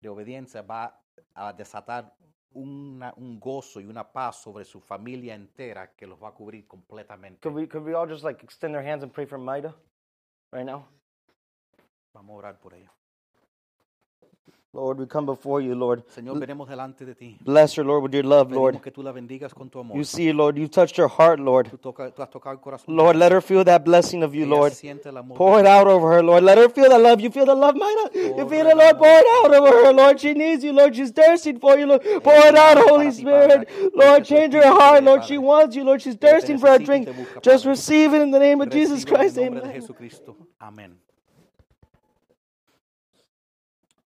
[0.00, 0.92] de obediencia va
[1.36, 2.12] a desatar
[2.54, 6.66] una- un gozo y una paz sobre su familia entera que los va a cubrir
[6.66, 7.40] completamente.
[7.40, 9.72] Could we, could we all just like extend our hands and pray for Maida
[10.50, 10.88] right now?
[12.14, 12.90] Vamos a orar por ella.
[14.74, 16.02] Lord, we come before you, Lord.
[16.14, 17.38] Señor, venimos delante de ti.
[17.40, 18.82] Bless her, Lord, with your love, Lord.
[18.82, 19.96] Que tú la bendigas con tu amor.
[19.96, 21.70] You see, Lord, you've touched her heart, Lord.
[21.70, 22.94] Tú, toca- tú has tocado el corazón.
[22.94, 24.74] Lord, let her feel that blessing of you, Lord.
[24.74, 26.44] siente el amor Pour it out over her, Lord.
[26.44, 27.18] Let her feel the love.
[27.18, 28.10] You feel the love, Maida?
[28.12, 28.98] You feel it, Lord?
[28.98, 30.20] Pour it out over her, Lord.
[30.20, 30.94] She needs you, Lord.
[30.94, 32.02] She's thirsting for you, Lord.
[32.02, 33.70] Pour it out, Holy Spirit.
[33.94, 35.24] Lord, change her heart, Lord.
[35.24, 36.02] She wants you, Lord.
[36.02, 37.08] She's thirsting for a drink.
[37.40, 40.26] Just receive it in the name of Jesus Recibe en el Christ.
[40.26, 41.07] de Amen.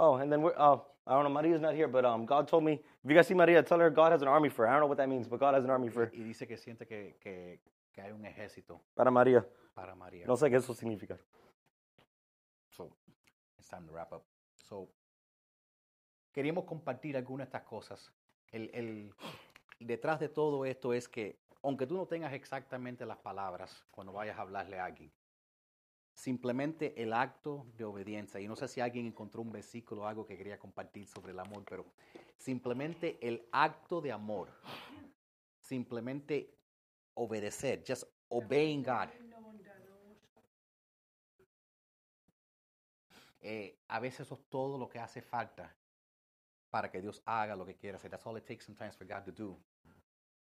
[0.03, 2.65] Oh, and then we're, oh, I don't know, Maria's not here, but um, God told
[2.65, 2.73] me,
[3.05, 4.69] if you guys see Maria, tell her God has an army for her.
[4.69, 6.11] I don't know what that means, but God has an army for her.
[6.13, 7.61] Y dice que siente que, que,
[7.93, 9.47] que hay un ejército Para Maria.
[9.75, 10.27] para María.
[10.27, 11.17] No sé qué eso significa.
[12.71, 12.91] So,
[13.59, 14.25] it's time to wrap up.
[14.69, 14.89] So,
[16.33, 18.13] queríamos compartir algunas de estas cosas.
[18.51, 19.15] El, el-
[19.79, 24.37] detrás de todo esto es que, aunque tú no tengas exactamente las palabras cuando vayas
[24.37, 25.13] a hablarle a alguien,
[26.15, 30.27] simplemente el acto de obediencia, y no sé si alguien encontró un versículo o algo
[30.27, 31.87] que quería compartir sobre el amor, pero
[32.37, 34.49] simplemente el acto de amor,
[35.61, 36.55] simplemente
[37.15, 39.09] obedecer, just obeying God.
[43.43, 45.75] eh, a veces eso es todo lo que hace falta
[46.71, 48.11] para que Dios haga lo que quiera hacer.
[48.11, 49.57] That's all it takes sometimes for God to do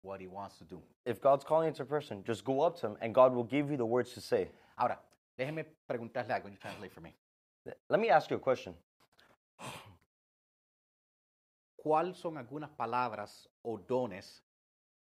[0.02, 0.82] what He wants to do.
[1.04, 3.70] If God's calling to a person, just go up to him and God will give
[3.70, 4.50] you the words to say.
[4.78, 4.98] Ahora,
[5.36, 6.48] déjeme preguntarle algo.
[6.48, 7.14] You translate for me.
[7.88, 8.74] Let me ask you a question.
[11.76, 14.42] ¿Cuáles son algunas palabras o dones,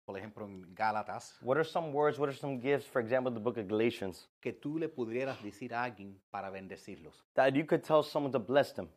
[0.05, 3.41] por ejemplo en Gálatas, What are some words, what are some gifts, for example, the
[3.41, 7.25] book of Galatians, que tú le pudieras decir a alguien para bendecirlos?
[7.35, 8.89] that you could tell someone to bless them?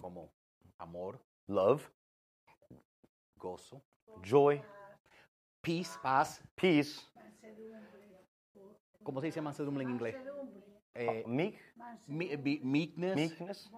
[0.00, 0.30] Como
[0.78, 1.18] amor,
[1.48, 1.88] Love,
[3.38, 3.80] gozo,
[4.22, 4.60] joy,
[5.62, 6.40] peace, paz.
[6.56, 7.04] peace,
[9.08, 10.18] ¿Cómo se dice mansedumbre en inglés?
[10.92, 11.58] Eh, meek,
[12.06, 13.72] me- be- meekness, meekness,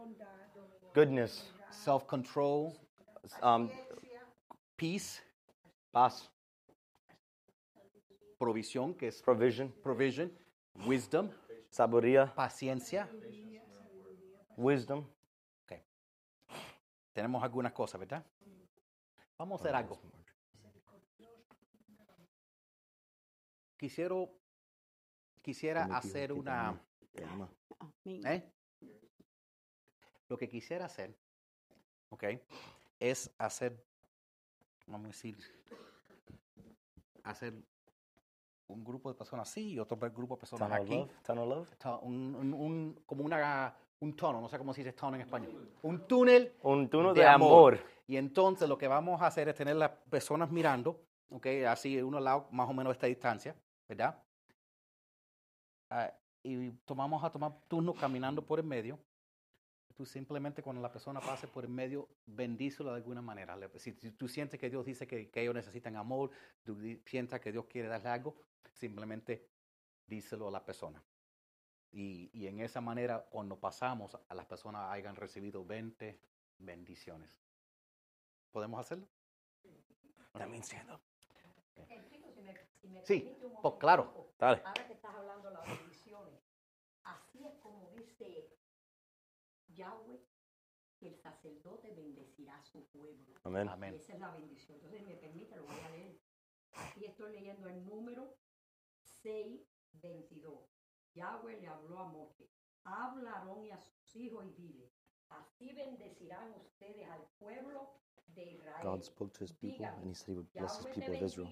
[0.92, 2.72] goodness, self-control,
[3.40, 3.70] um,
[4.74, 5.22] peace,
[5.92, 6.28] paz,
[8.38, 10.36] provisión, que es provision, provision,
[10.84, 11.30] wisdom,
[11.70, 13.08] sabiduría, paciencia.
[14.56, 15.06] wisdom.
[15.62, 15.78] Ok.
[17.12, 18.26] Tenemos algunas cosas, ¿verdad?
[19.38, 19.96] Vamos a hacer algo.
[23.78, 24.16] Quisiera,
[25.42, 26.80] quisiera hacer una...
[28.04, 28.52] ¿eh?
[30.28, 31.16] Lo que quisiera hacer,
[32.10, 32.24] ¿ok?
[33.00, 33.84] Es hacer,
[34.86, 35.36] vamos a decir,
[37.24, 37.54] hacer
[38.68, 40.94] un grupo de personas así y otro grupo de personas Tunnel aquí.
[40.94, 41.22] love,
[41.76, 45.22] tunnel un, un- un- como una, un tono, no sé cómo se dice tono en
[45.22, 45.72] español.
[45.82, 47.74] Un túnel Un tono de de amor.
[47.74, 47.86] amor.
[48.06, 51.46] Y entonces lo que vamos a hacer es tener las personas mirando, ¿ok?
[51.68, 53.56] Así, uno al lado, más o menos esta distancia,
[53.88, 54.22] ¿verdad?
[55.90, 56.12] Ah,
[56.42, 58.98] y tomamos a tomar turnos caminando por el medio.
[59.96, 63.58] Tú simplemente cuando la persona pase por el medio, bendícelo de alguna manera.
[63.76, 66.30] Si, tú sientes que Dios dice que, que ellos necesitan amor,
[66.64, 68.34] tú sientas que Dios quiere darle algo,
[68.72, 69.46] simplemente
[70.06, 71.02] díselo a la persona.
[71.92, 76.18] Y, y en esa manera, cuando pasamos, a las personas hayan recibido 20
[76.58, 77.28] bendiciones.
[78.52, 79.06] ¿Podemos hacerlo?
[80.32, 81.00] También siendo.
[81.74, 82.09] Si
[82.52, 84.32] me, si me Sí, permite un pues claro.
[84.38, 84.62] Dale.
[84.64, 86.40] Ahora que estás hablando de las bendiciones,
[87.04, 88.50] así es como dice
[89.68, 90.20] Yahweh,
[90.98, 93.34] que el sacerdote bendecirá a su pueblo.
[93.44, 93.68] Amén.
[93.68, 93.94] Amén.
[93.94, 94.76] Esa es la bendición.
[94.76, 96.20] Entonces, me permite, lo voy a leer.
[96.72, 98.36] Aquí estoy leyendo el número
[99.22, 100.68] 622.
[101.14, 102.48] Yahweh le habló a Moshe.
[102.84, 104.90] Habla a Aarón y a sus hijos y dile,
[105.28, 107.90] así bendecirán ustedes al pueblo
[108.28, 108.82] de Israel.
[108.82, 111.48] God spoke to his people and he said he would bless his people of Israel.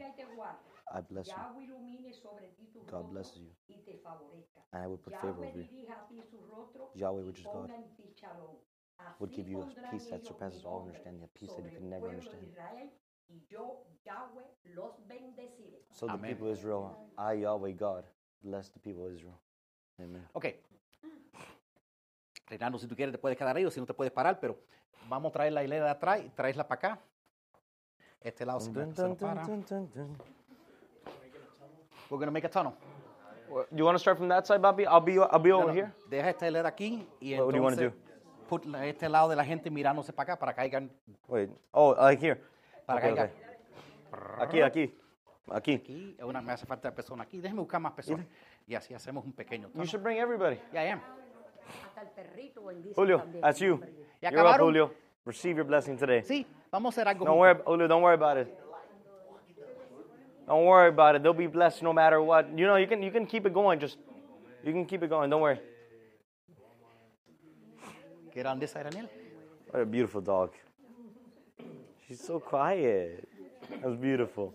[0.92, 1.08] Bendiga y te guarde.
[1.08, 1.34] I bless you.
[1.42, 3.50] Yahweh ilumine sobre ti tu God rostro blesses you.
[3.68, 4.60] y te favorezca.
[4.72, 5.64] And I will put favor Yahweh over you.
[5.64, 8.56] dirija a ti su rostro Yahweh, which is God, ponga en ti shalom.
[9.20, 11.88] would give you a pondrán peace that surpasses all understanding, a peace that you can
[11.88, 12.42] never understand.
[12.46, 12.90] Israel,
[13.28, 15.84] y yo, Yahweh, los bendeciré.
[15.92, 16.34] So the Amen.
[16.34, 18.04] people of Israel, I, Yahweh God,
[18.42, 19.38] bless the people of Israel.
[20.00, 20.26] Amen.
[20.32, 20.46] Ok.
[22.46, 24.56] Reinaldo, si tú quieres te puedes quedar ahí o si no te puedes parar, pero
[25.08, 27.00] vamos a traer la hilera de atrás y traesla para acá.
[28.20, 29.44] Este lado se, Dun, se dun, nos para.
[29.44, 30.37] dun.
[32.10, 32.74] We're gonna make a tunnel.
[33.74, 34.86] You want to start from that side, Bobby?
[34.86, 35.92] I'll be I'll be No, over no, here.
[36.10, 37.92] Deja esta hilera aquí y What- what do you wanna entonces
[38.48, 40.90] put la- este lado de la gente mirándose para acá para que caigan
[41.28, 41.50] Wait.
[41.72, 42.40] Oh, like here.
[42.86, 43.32] para Okay, que okay.
[44.40, 44.94] Aquí, aquí,
[45.50, 45.74] aquí.
[45.74, 47.40] aquí, una, me hace falta persona aquí.
[47.40, 48.26] Déjeme buscar más personas.
[48.66, 50.58] Y así hacemos un pequeño You should bring everybody.
[50.72, 51.00] Ya, ya.
[51.86, 53.80] Hasta el perrito bendice Julio, that's you.
[54.22, 54.58] ¿Ya You're up?
[54.60, 54.90] Julio.
[55.26, 56.22] Receive your blessing today.
[56.22, 57.24] Sí, vamos a hacer algo.
[57.26, 57.86] Don't worry, Julio.
[57.86, 58.48] Don't worry about it.
[60.48, 61.22] Don't worry about it.
[61.22, 62.48] They'll be blessed no matter what.
[62.58, 63.78] You know, you can you can keep it going.
[63.78, 63.98] Just
[64.64, 65.28] you can keep it going.
[65.28, 65.60] Don't worry.
[68.34, 69.10] Get on this side, Daniel.
[69.70, 70.54] What a beautiful dog.
[72.06, 73.28] She's so quiet.
[73.68, 74.54] That was beautiful.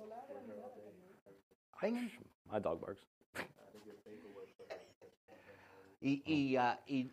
[2.51, 3.01] My dog barks.
[6.01, 7.09] Y, y, ah, y,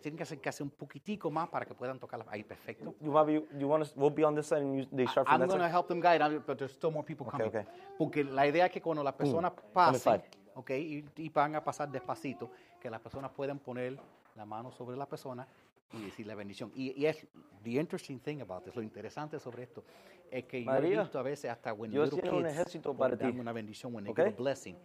[0.00, 2.24] tienen que hace un poquitico más para que puedan tocar.
[2.28, 2.94] Ahí, perfecto.
[3.00, 3.94] You want you, you want us?
[3.96, 6.00] We'll be on this side and you, they start from I'm going to help them
[6.00, 7.48] guide, but there's still more people coming.
[7.48, 7.64] okay.
[7.98, 10.24] Porque la idea es que cuando las personas pasen, five.
[10.54, 13.98] okay, y, y van a pasar despacito, que las personas puedan poner
[14.36, 15.46] la mano sobre la persona
[15.92, 16.72] y decir la bendición.
[16.74, 17.26] Y, y es
[17.62, 19.84] the interesting thing about this, lo interesante sobre esto,
[20.30, 22.54] es que yo he María, visto a veces hasta when Dios little tiene un kids
[22.54, 23.26] ejército para ti.
[23.26, 24.24] una bendición, when they Okay?
[24.24, 24.76] give a blessing.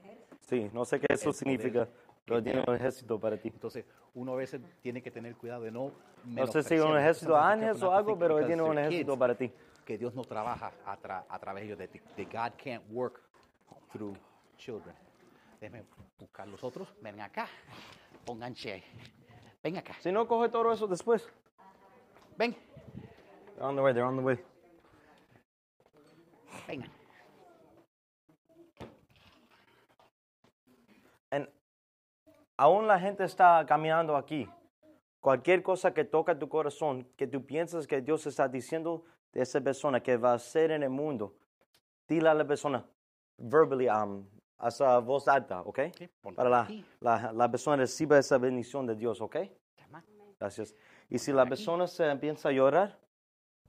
[0.41, 1.89] Sí, no sé qué eso El poder
[2.29, 3.49] pero tiene un ejército para ti.
[3.49, 5.91] Entonces, uno a veces tiene que tener cuidado de no
[6.25, 9.51] No sé si un ejército have o algo, pero él tiene un ejército para ti.
[9.85, 13.19] que Dios no trabaja a, tra- a través de ellos, de, de God can't work
[13.91, 14.15] through
[14.57, 14.95] children.
[15.59, 15.83] Déjenme
[16.19, 16.87] buscar los otros.
[17.01, 17.47] Ven acá.
[18.25, 18.83] Pónganse.
[19.63, 19.95] Ven acá.
[19.99, 21.27] Si no, coge todo eso después.
[22.37, 22.55] Ven.
[23.55, 24.37] They're on the way, they're on the way.
[26.67, 26.89] Vengan.
[31.31, 31.47] And
[32.59, 34.49] aún la gente está caminando aquí.
[35.21, 39.61] Cualquier cosa que toca tu corazón, que tú piensas que Dios está diciendo de esa
[39.61, 41.33] persona que va a ser en el mundo,
[42.05, 42.85] dile a la persona
[43.37, 45.79] verbally, um, hasta voz alta, ¿ok?
[45.97, 46.67] Sí, Para la,
[46.99, 49.37] la, la persona reciba esa bendición de Dios, ¿ok?
[50.37, 50.75] Gracias.
[51.09, 52.97] Y si la persona se empieza a llorar,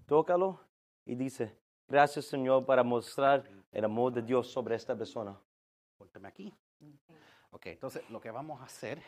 [0.06, 0.60] tócalo
[1.04, 1.56] y dice,
[1.88, 5.36] gracias Señor para mostrar el amor de Dios sobre esta persona.
[5.96, 6.52] Póntame aquí.
[7.52, 9.02] Ok, entonces lo que vamos a hacer.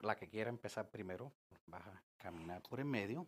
[0.00, 1.30] La que quiera empezar primero,
[1.66, 3.26] vas a caminar por el medio,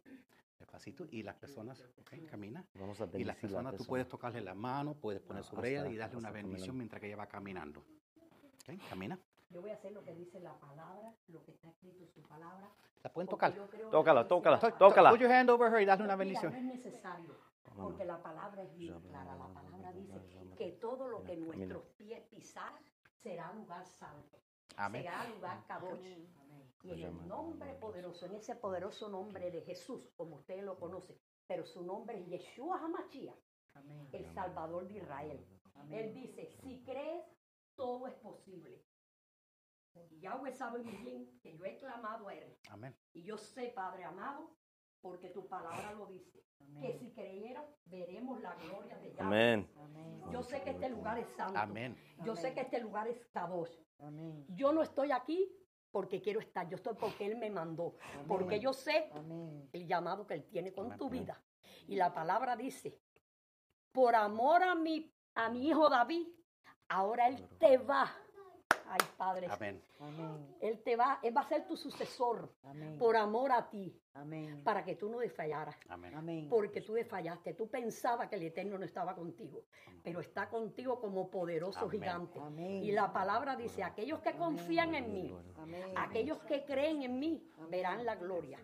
[0.58, 2.64] despacito, y las personas, ok, camina.
[2.74, 5.88] Vamos a Y las la personas, tú puedes tocarle la mano, puedes poner sobre ella
[5.88, 7.80] y darle una bendición mientras que ella va caminando.
[7.80, 9.18] Ok, camina.
[9.50, 12.22] Yo voy a hacer lo que dice la palabra, lo que está escrito en su
[12.22, 12.70] palabra.
[13.02, 13.52] La pueden tocar.
[13.90, 15.10] Tócala, tócala, tócala.
[15.10, 16.52] Put your hand over her y darle una Mira, bendición.
[16.52, 17.36] no es necesario,
[17.76, 19.36] porque la palabra es bien clara.
[19.36, 20.20] La palabra dice
[20.56, 22.82] que todo lo que nuestros pies pisaran
[23.22, 24.38] será lugar santo,
[24.76, 25.02] Amén.
[25.02, 26.00] será lugar cadosh.
[26.84, 31.16] Y en el nombre poderoso, en ese poderoso nombre de Jesús, como ustedes lo conocen,
[31.46, 33.36] pero su nombre es Yeshua Hamashia,
[34.12, 35.46] el Salvador de Israel.
[35.90, 37.24] Él dice, si crees,
[37.76, 38.84] todo es posible.
[40.10, 42.58] Y Yahweh sabe muy bien que yo he clamado a Él.
[42.70, 42.96] Amén.
[43.12, 44.56] Y yo sé, Padre amado,
[45.02, 46.44] porque tu palabra lo dice,
[46.80, 49.26] que si creyeron, veremos la gloria de Yahweh.
[49.26, 49.68] Amén.
[50.30, 51.58] Yo sé que este lugar es santo.
[51.58, 51.96] Amén.
[52.24, 53.76] Yo sé que este lugar es Kadosh.
[54.48, 55.52] Yo no estoy aquí
[55.90, 57.96] porque quiero estar, yo estoy porque Él me mandó.
[58.26, 59.10] Porque yo sé
[59.72, 61.42] el llamado que Él tiene con tu vida.
[61.86, 62.98] Y la palabra dice,
[63.90, 66.26] por amor a mi, a mi hijo David,
[66.88, 68.10] ahora Él te va.
[68.86, 69.82] Ay, Padre, Amén.
[70.60, 72.54] Él te va, Él va a ser tu sucesor
[72.98, 74.01] por amor a ti,
[74.62, 75.76] para que tú no desfallaras.
[75.88, 76.46] Amén.
[76.48, 79.64] Porque tú desfallaste, tú pensabas que el Eterno no estaba contigo,
[80.02, 81.90] pero está contigo como poderoso Amén.
[81.90, 82.38] gigante.
[82.60, 85.34] Y la palabra dice, aquellos que confían en mí,
[85.96, 88.58] aquellos que creen en mí, verán la gloria.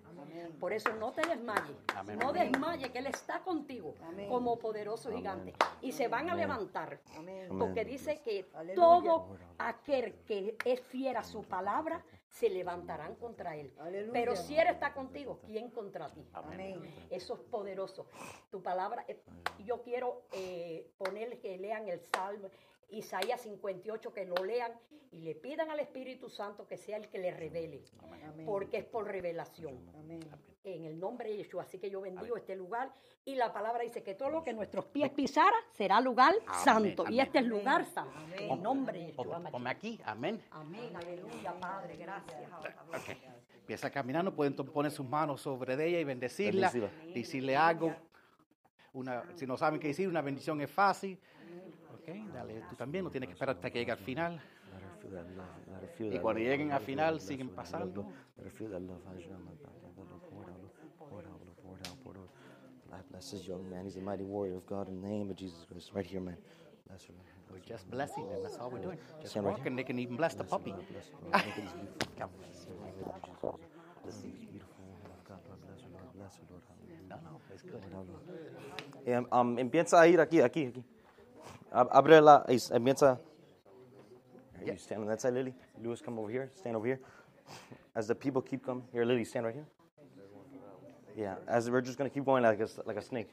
[0.61, 2.19] Por eso no te desmayes, Amén.
[2.19, 3.95] no desmayes que Él está contigo
[4.29, 5.55] como poderoso gigante.
[5.81, 7.01] Y se van a levantar,
[7.59, 13.73] porque dice que todo aquel que es fiel a su palabra, se levantarán contra Él.
[14.13, 16.25] Pero si Él está contigo, ¿quién contra ti?
[17.11, 18.07] Eso es poderoso.
[18.51, 19.23] Tu palabra, eh,
[19.65, 22.51] yo quiero eh, ponerles que lean el Salmo,
[22.91, 24.73] Isaías 58, que lo lean
[25.11, 27.83] y le pidan al Espíritu Santo que sea el que le revele,
[28.47, 29.79] porque es por revelación.
[30.65, 31.63] En el nombre de Yeshua.
[31.63, 32.93] Así que yo bendigo este lugar
[33.25, 37.05] y la palabra dice que todo lo que nuestros pies pisara será lugar Amén, santo.
[37.05, 37.21] Y amén.
[37.21, 38.13] este es lugar santo.
[38.39, 39.41] En nombre de Yeshua.
[39.51, 40.43] Ponme aquí, amén.
[40.51, 42.39] Amén, aleluya, Padre, gracias.
[42.89, 43.17] Ok.
[43.61, 47.15] Empieza caminando, pueden to- poner sus manos sobre ella y bendecirla, Bendecirla.
[47.15, 47.95] decirle algo.
[48.95, 51.19] Una, si no saben qué decir, una bendición es fácil.
[52.09, 54.41] Ok, dale, tú también, no tienes que esperar hasta que llegue al final.
[55.99, 58.07] Y cuando lleguen al final, siguen pasando.
[63.11, 63.85] Bless this young man.
[63.85, 65.93] He's a mighty warrior of God in the name of Jesus Christ.
[65.93, 66.37] Right here, man.
[66.87, 67.09] Bless.
[67.51, 68.99] We're just blessing them, that's all we're doing.
[69.21, 70.73] Just Stand right walk and they can even bless the puppy.
[70.73, 71.07] Bless
[74.05, 74.75] this beautiful
[75.27, 75.39] God.
[75.49, 75.61] Lord.
[76.51, 76.63] Lord.
[77.09, 79.27] No, no, it's good.
[79.33, 80.85] Um, empieza a ir aquí, aquí, aquí.
[81.73, 83.19] Ab- Abre la, es- empieza.
[84.65, 85.55] You stand on that side, Lily.
[85.83, 86.51] Lewis, come over here.
[86.55, 87.01] Stand over here.
[87.95, 89.67] As the people keep coming, here, Lily, stand right here.
[91.17, 93.31] Yeah, as we're just gonna keep going like a, like a snake.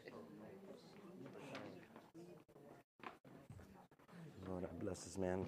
[4.47, 5.45] Lord, bless this man.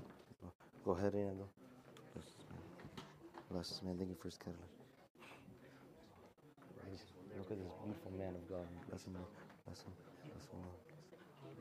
[0.85, 1.47] Go ahead, Ando.
[2.13, 2.61] Bless this man.
[3.51, 3.97] Bless this man.
[3.97, 4.59] Thank you for his catalog.
[7.37, 8.67] Look at this beautiful man of God.
[8.89, 9.13] Bless him,
[9.65, 9.93] Bless him.
[10.25, 10.81] Bless him, Lord.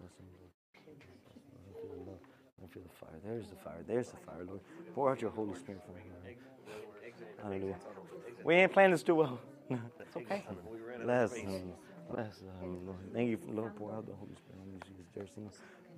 [0.01, 0.53] Bless him, Lord.
[1.53, 2.22] Let him feel the love.
[2.59, 3.20] Let him feel the fire.
[3.24, 3.83] There's the fire.
[3.87, 4.61] There's the fire, Lord.
[4.95, 6.12] Pour out your Holy Spirit for him.
[6.24, 6.37] Lord.
[7.43, 7.77] Hallelujah.
[8.45, 9.41] We ain't playing this too well.
[9.70, 10.45] It's okay.
[11.03, 11.49] Bless him.
[11.49, 11.72] Um,
[12.12, 12.99] bless him, Lord.
[13.12, 13.74] Thank you, Lord.
[13.77, 15.07] Pour out the Holy Spirit on you, Jesus.
[15.14, 15.49] Jersey.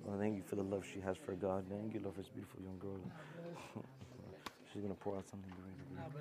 [0.05, 1.65] Lord, thank you for the love she has for God.
[1.69, 3.03] Thank you, Lord, for this beautiful young girl.
[4.71, 5.75] She's going to pour out something great.
[5.91, 6.15] Lord,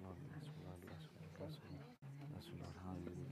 [0.00, 1.68] Lord, bless her, Lord, bless her, bless her,
[2.32, 2.76] bless her, Lord.
[2.80, 3.24] Hallelujah.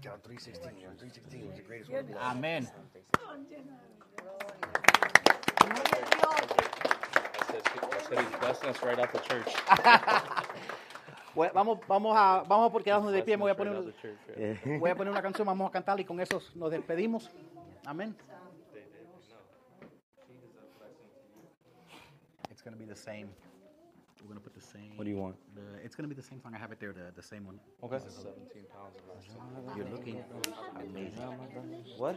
[0.00, 0.62] John 3.16.
[0.78, 2.14] John 3.16 was the greatest word.
[2.20, 2.68] Amén.
[11.56, 13.36] Vamos, vamos a, vamos a quedarnos de pie.
[13.36, 13.74] Me voy a poner,
[14.78, 17.30] voy a poner una canción, vamos a cantar y con eso nos despedimos.
[17.84, 18.14] Amén.
[22.50, 23.28] It's gonna be the same.
[24.22, 24.96] We're gonna put the same.
[24.96, 25.36] What do you want?
[25.54, 26.54] The, it's gonna be the same song.
[26.54, 27.60] I have it there, the, the same one.
[27.82, 27.98] Okay.
[27.98, 30.24] 17 pounds of last You're looking
[30.80, 31.22] amazing.
[31.96, 32.16] What?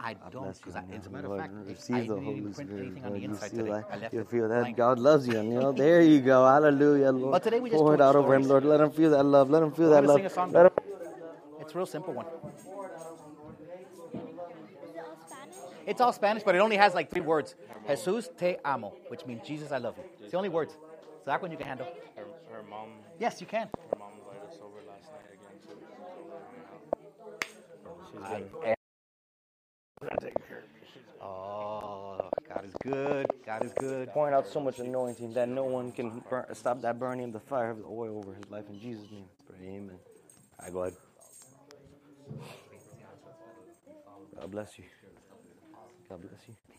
[0.00, 2.36] I don't, because you as a matter of fact, it- receive I the didn't Holy
[2.38, 2.82] even print Spirit.
[2.86, 3.70] anything on the You inside feel today.
[3.70, 3.84] that?
[3.90, 4.60] I left You it feel that?
[4.60, 4.76] blank.
[4.76, 5.38] God loves you.
[5.38, 6.46] And, you know, there you go.
[6.46, 7.32] Hallelujah, Lord.
[7.32, 8.42] But today we just Pour it told out over him.
[8.48, 8.64] Lord.
[8.64, 9.50] Let him feel that love.
[9.50, 10.16] Let him feel that love.
[10.16, 10.52] sing a song.
[10.52, 10.72] Let him
[11.60, 12.26] It's a real simple one.
[12.26, 12.32] Is
[14.94, 15.56] it all Spanish?
[15.86, 17.54] It's all Spanish, but it only has like three words.
[17.88, 20.04] Jesus te amo, which means Jesus, I love you.
[20.22, 20.72] It's the only words.
[20.72, 21.86] So that one you can handle.
[22.16, 23.68] Her, her mom, Yes, you can.
[23.92, 25.58] her mom invited us over last night again
[28.64, 28.74] too.
[30.10, 30.42] Over hanging
[31.20, 31.22] out.
[31.22, 33.26] Oh, God is good.
[33.44, 34.08] God is good.
[34.10, 37.40] pouring out so much anointing that no one can burn, stop that burning of the
[37.40, 38.64] fire of the oil over his life.
[38.70, 39.66] In Jesus' name, pray.
[39.66, 39.98] Amen.
[40.58, 40.94] All right, go ahead.
[44.38, 44.84] God bless you.
[46.08, 46.77] God bless you.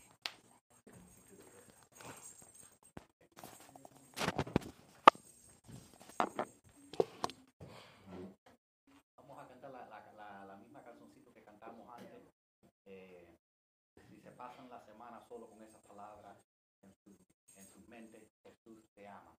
[15.30, 16.36] Solo con esas palabras
[16.82, 17.16] en su,
[17.54, 19.38] en su mente, Jesús te ama.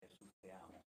[0.00, 0.81] Jesús te ama.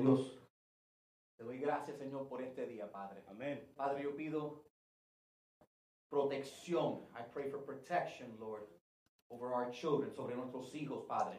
[0.00, 0.38] Dios,
[1.36, 3.22] te doy gracias, Señor, por este día, Padre.
[3.28, 3.72] Amén.
[3.76, 4.64] Padre, yo pido
[6.10, 7.06] protección.
[7.14, 8.62] I pray for protection, Lord,
[9.30, 11.38] over our children, sobre nuestros hijos, Padre.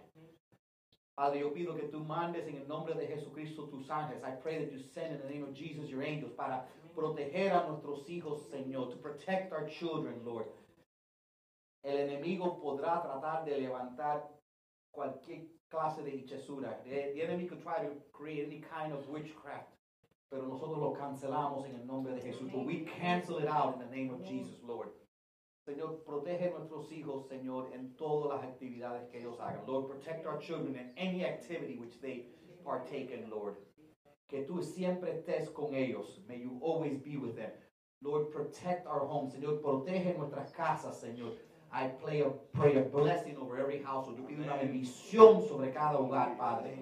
[1.15, 4.23] Padre, yo pido que tú mandes en el nombre de Jesucristo tus ángeles.
[4.23, 7.67] I pray that you send in the name of Jesus your angels para proteger a
[7.67, 10.47] nuestros hijos, Señor, to protect our children, Lord.
[11.83, 14.27] El enemigo podrá tratar de levantar
[14.91, 16.75] cualquier clase de hechizura.
[16.83, 19.71] The, the enemy could try to create any kind of witchcraft.
[20.29, 22.51] Pero nosotros lo cancelamos en el nombre de Jesús.
[22.51, 24.89] But we cancel it out in the name of Jesus, Lord.
[25.67, 29.65] Señor, protege a nuestros hijos, Señor, en todas las actividades que ellos hagan.
[29.67, 32.25] Lord, protect our children in any activity which they
[32.63, 33.55] partake in, Lord.
[34.27, 36.21] Que tú siempre estés con ellos.
[36.27, 37.51] May you always be with them.
[38.01, 39.33] Lord, protect our homes.
[39.33, 41.33] Señor, protege nuestras casas, Señor.
[41.73, 44.17] I pray a, pray a blessing over every household.
[44.17, 46.77] Yo pido una bendición sobre cada hogar, Padre.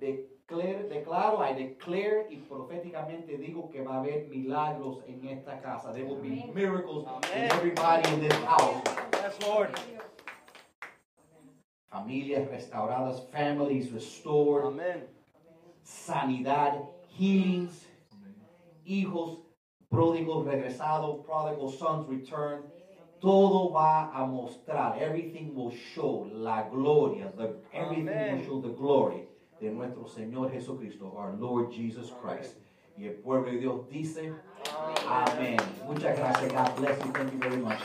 [0.00, 5.92] Declare, declaro, I declare y proféticamente digo que va a haber milagros en esta casa.
[5.92, 8.82] There will be miracles in everybody in this house.
[9.12, 9.70] Yes, Lord.
[11.90, 15.06] Familias restauradas, families restored, Amén.
[15.82, 16.80] sanidad,
[17.18, 17.86] healings,
[18.86, 19.40] hijos
[19.90, 22.62] pródigos regresados, prodigal sons return.
[23.22, 29.28] Todo va a mostrar, everything will show la gloria, the, everything will show the glory
[29.60, 32.56] de nuestro Señor Jesucristo, our Lord Jesus Christ.
[32.98, 34.32] Y el pueblo de Dios dice,
[35.08, 35.56] Amén.
[35.86, 36.52] Muchas gracias.
[36.52, 37.12] God bless you.
[37.12, 37.78] Thank you very much.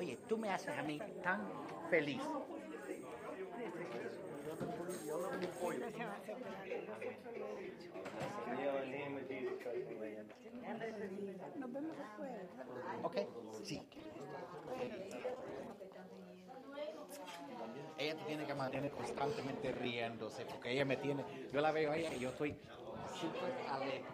[0.00, 1.40] Oye, tú me haces a mí tan
[1.90, 2.22] feliz.
[13.02, 13.16] Ok,
[13.64, 13.82] sí.
[17.98, 21.96] Ella te tiene que mantener constantemente riéndose, porque ella me tiene, yo la veo a
[21.96, 22.54] ella y yo estoy
[23.20, 24.04] súper alegre.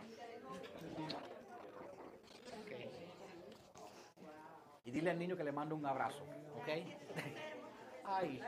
[4.87, 6.23] Y dile al niño que le mando un abrazo,
[6.55, 6.69] ¿ok?
[8.05, 8.41] Ay,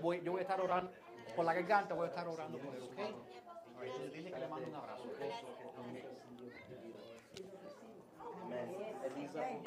[0.00, 0.90] voy, yo voy a estar orando,
[1.36, 2.98] por la garganta voy a estar orando por él, ¿ok?
[4.12, 5.20] Dile que le mando un abrazo, ¿ok?
[9.16, 9.60] Dice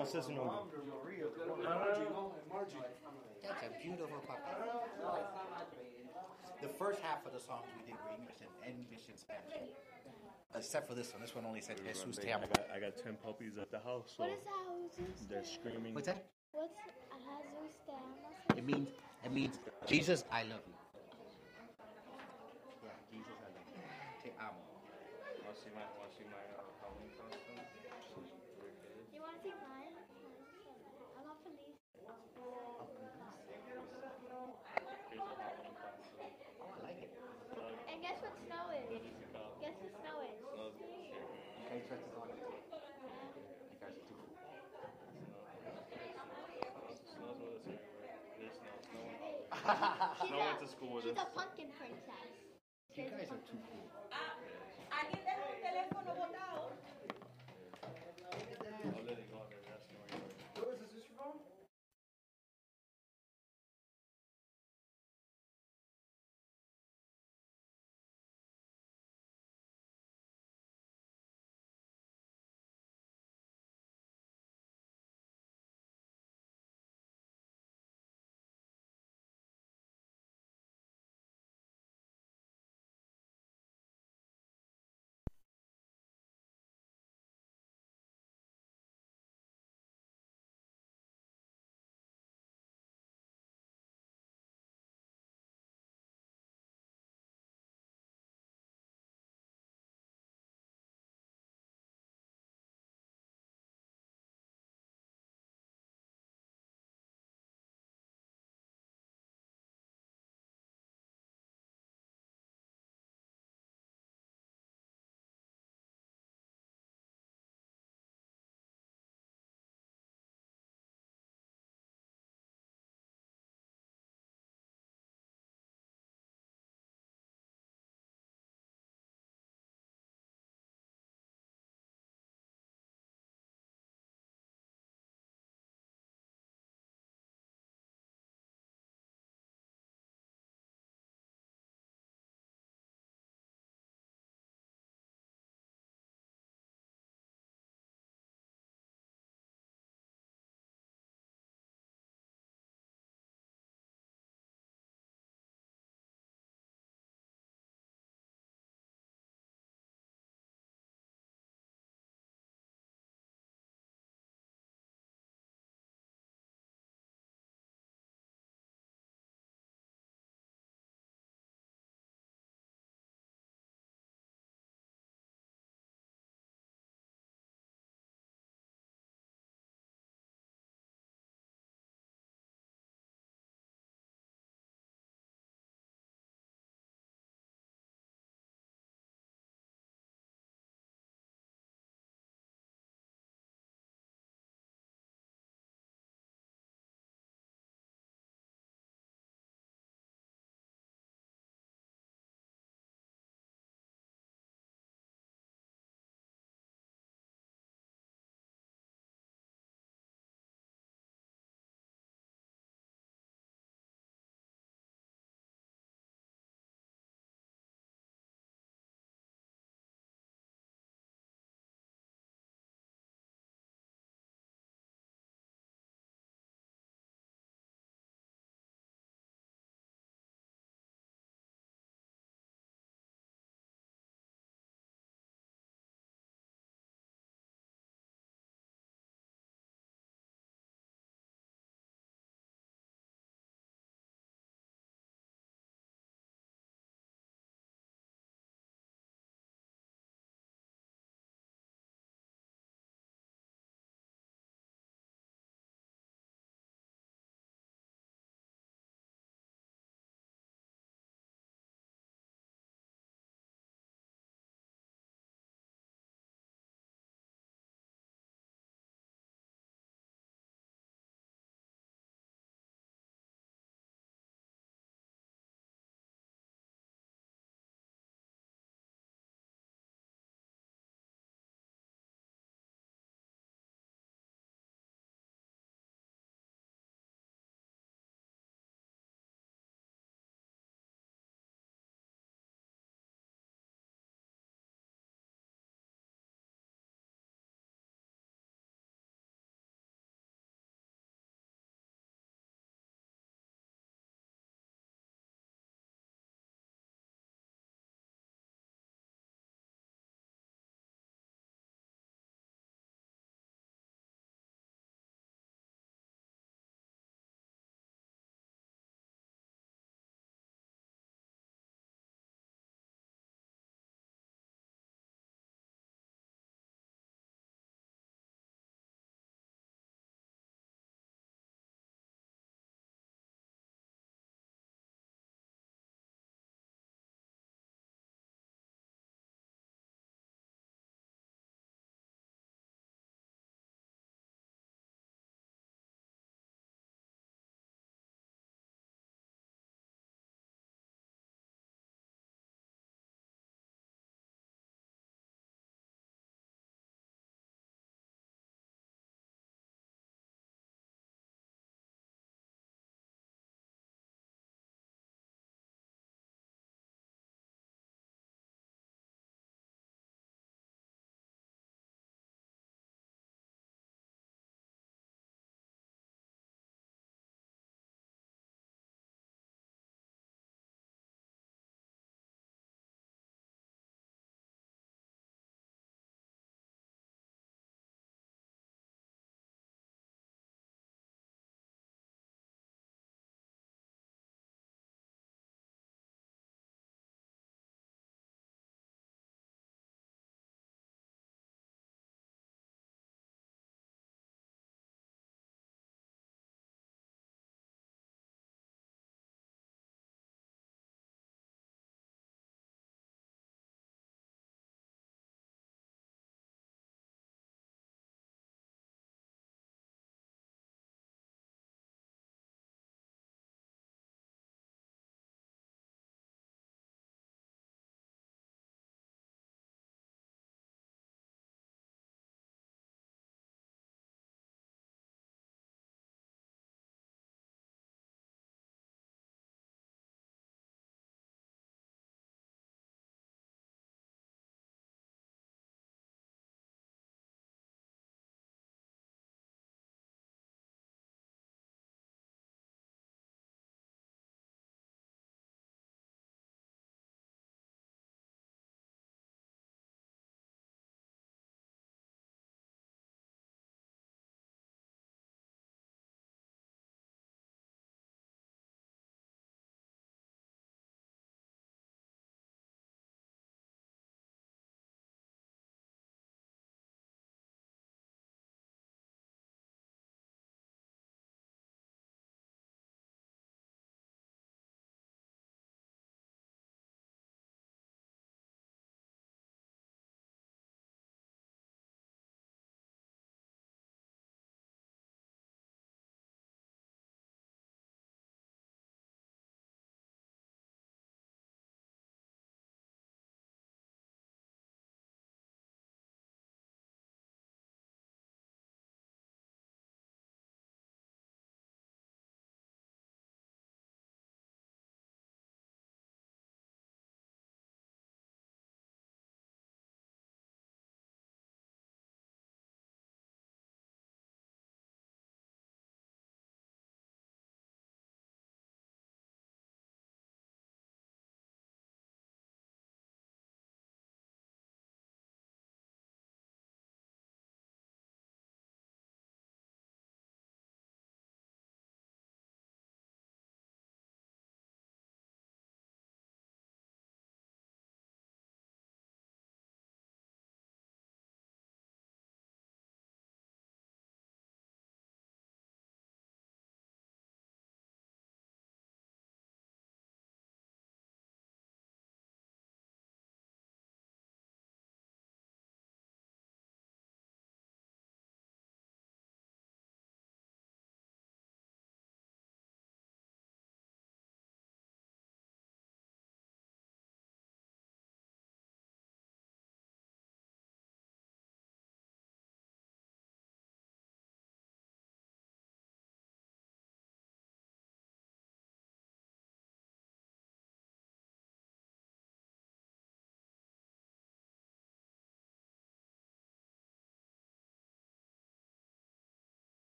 [0.00, 0.56] No, no sé su nombre.
[3.42, 4.40] That's a beautiful puppy.
[6.62, 9.68] The first half of the songs we did were English and English and Spanish.
[10.54, 11.20] Except for this one.
[11.20, 14.14] This one only said Jesus te I got, I got 10 puppies at the house,
[14.16, 14.44] so What is
[14.96, 15.28] that?
[15.28, 15.94] They're screaming.
[15.94, 16.24] What's that?
[16.52, 18.58] What's Jesus te ama?
[18.58, 18.88] It means
[19.24, 20.79] it means Jesus, I love you.
[49.76, 51.22] Snow, She's snow a, went to school with she's us.
[51.22, 52.30] a pumpkin princess.
[52.96, 53.99] You guys are too cool.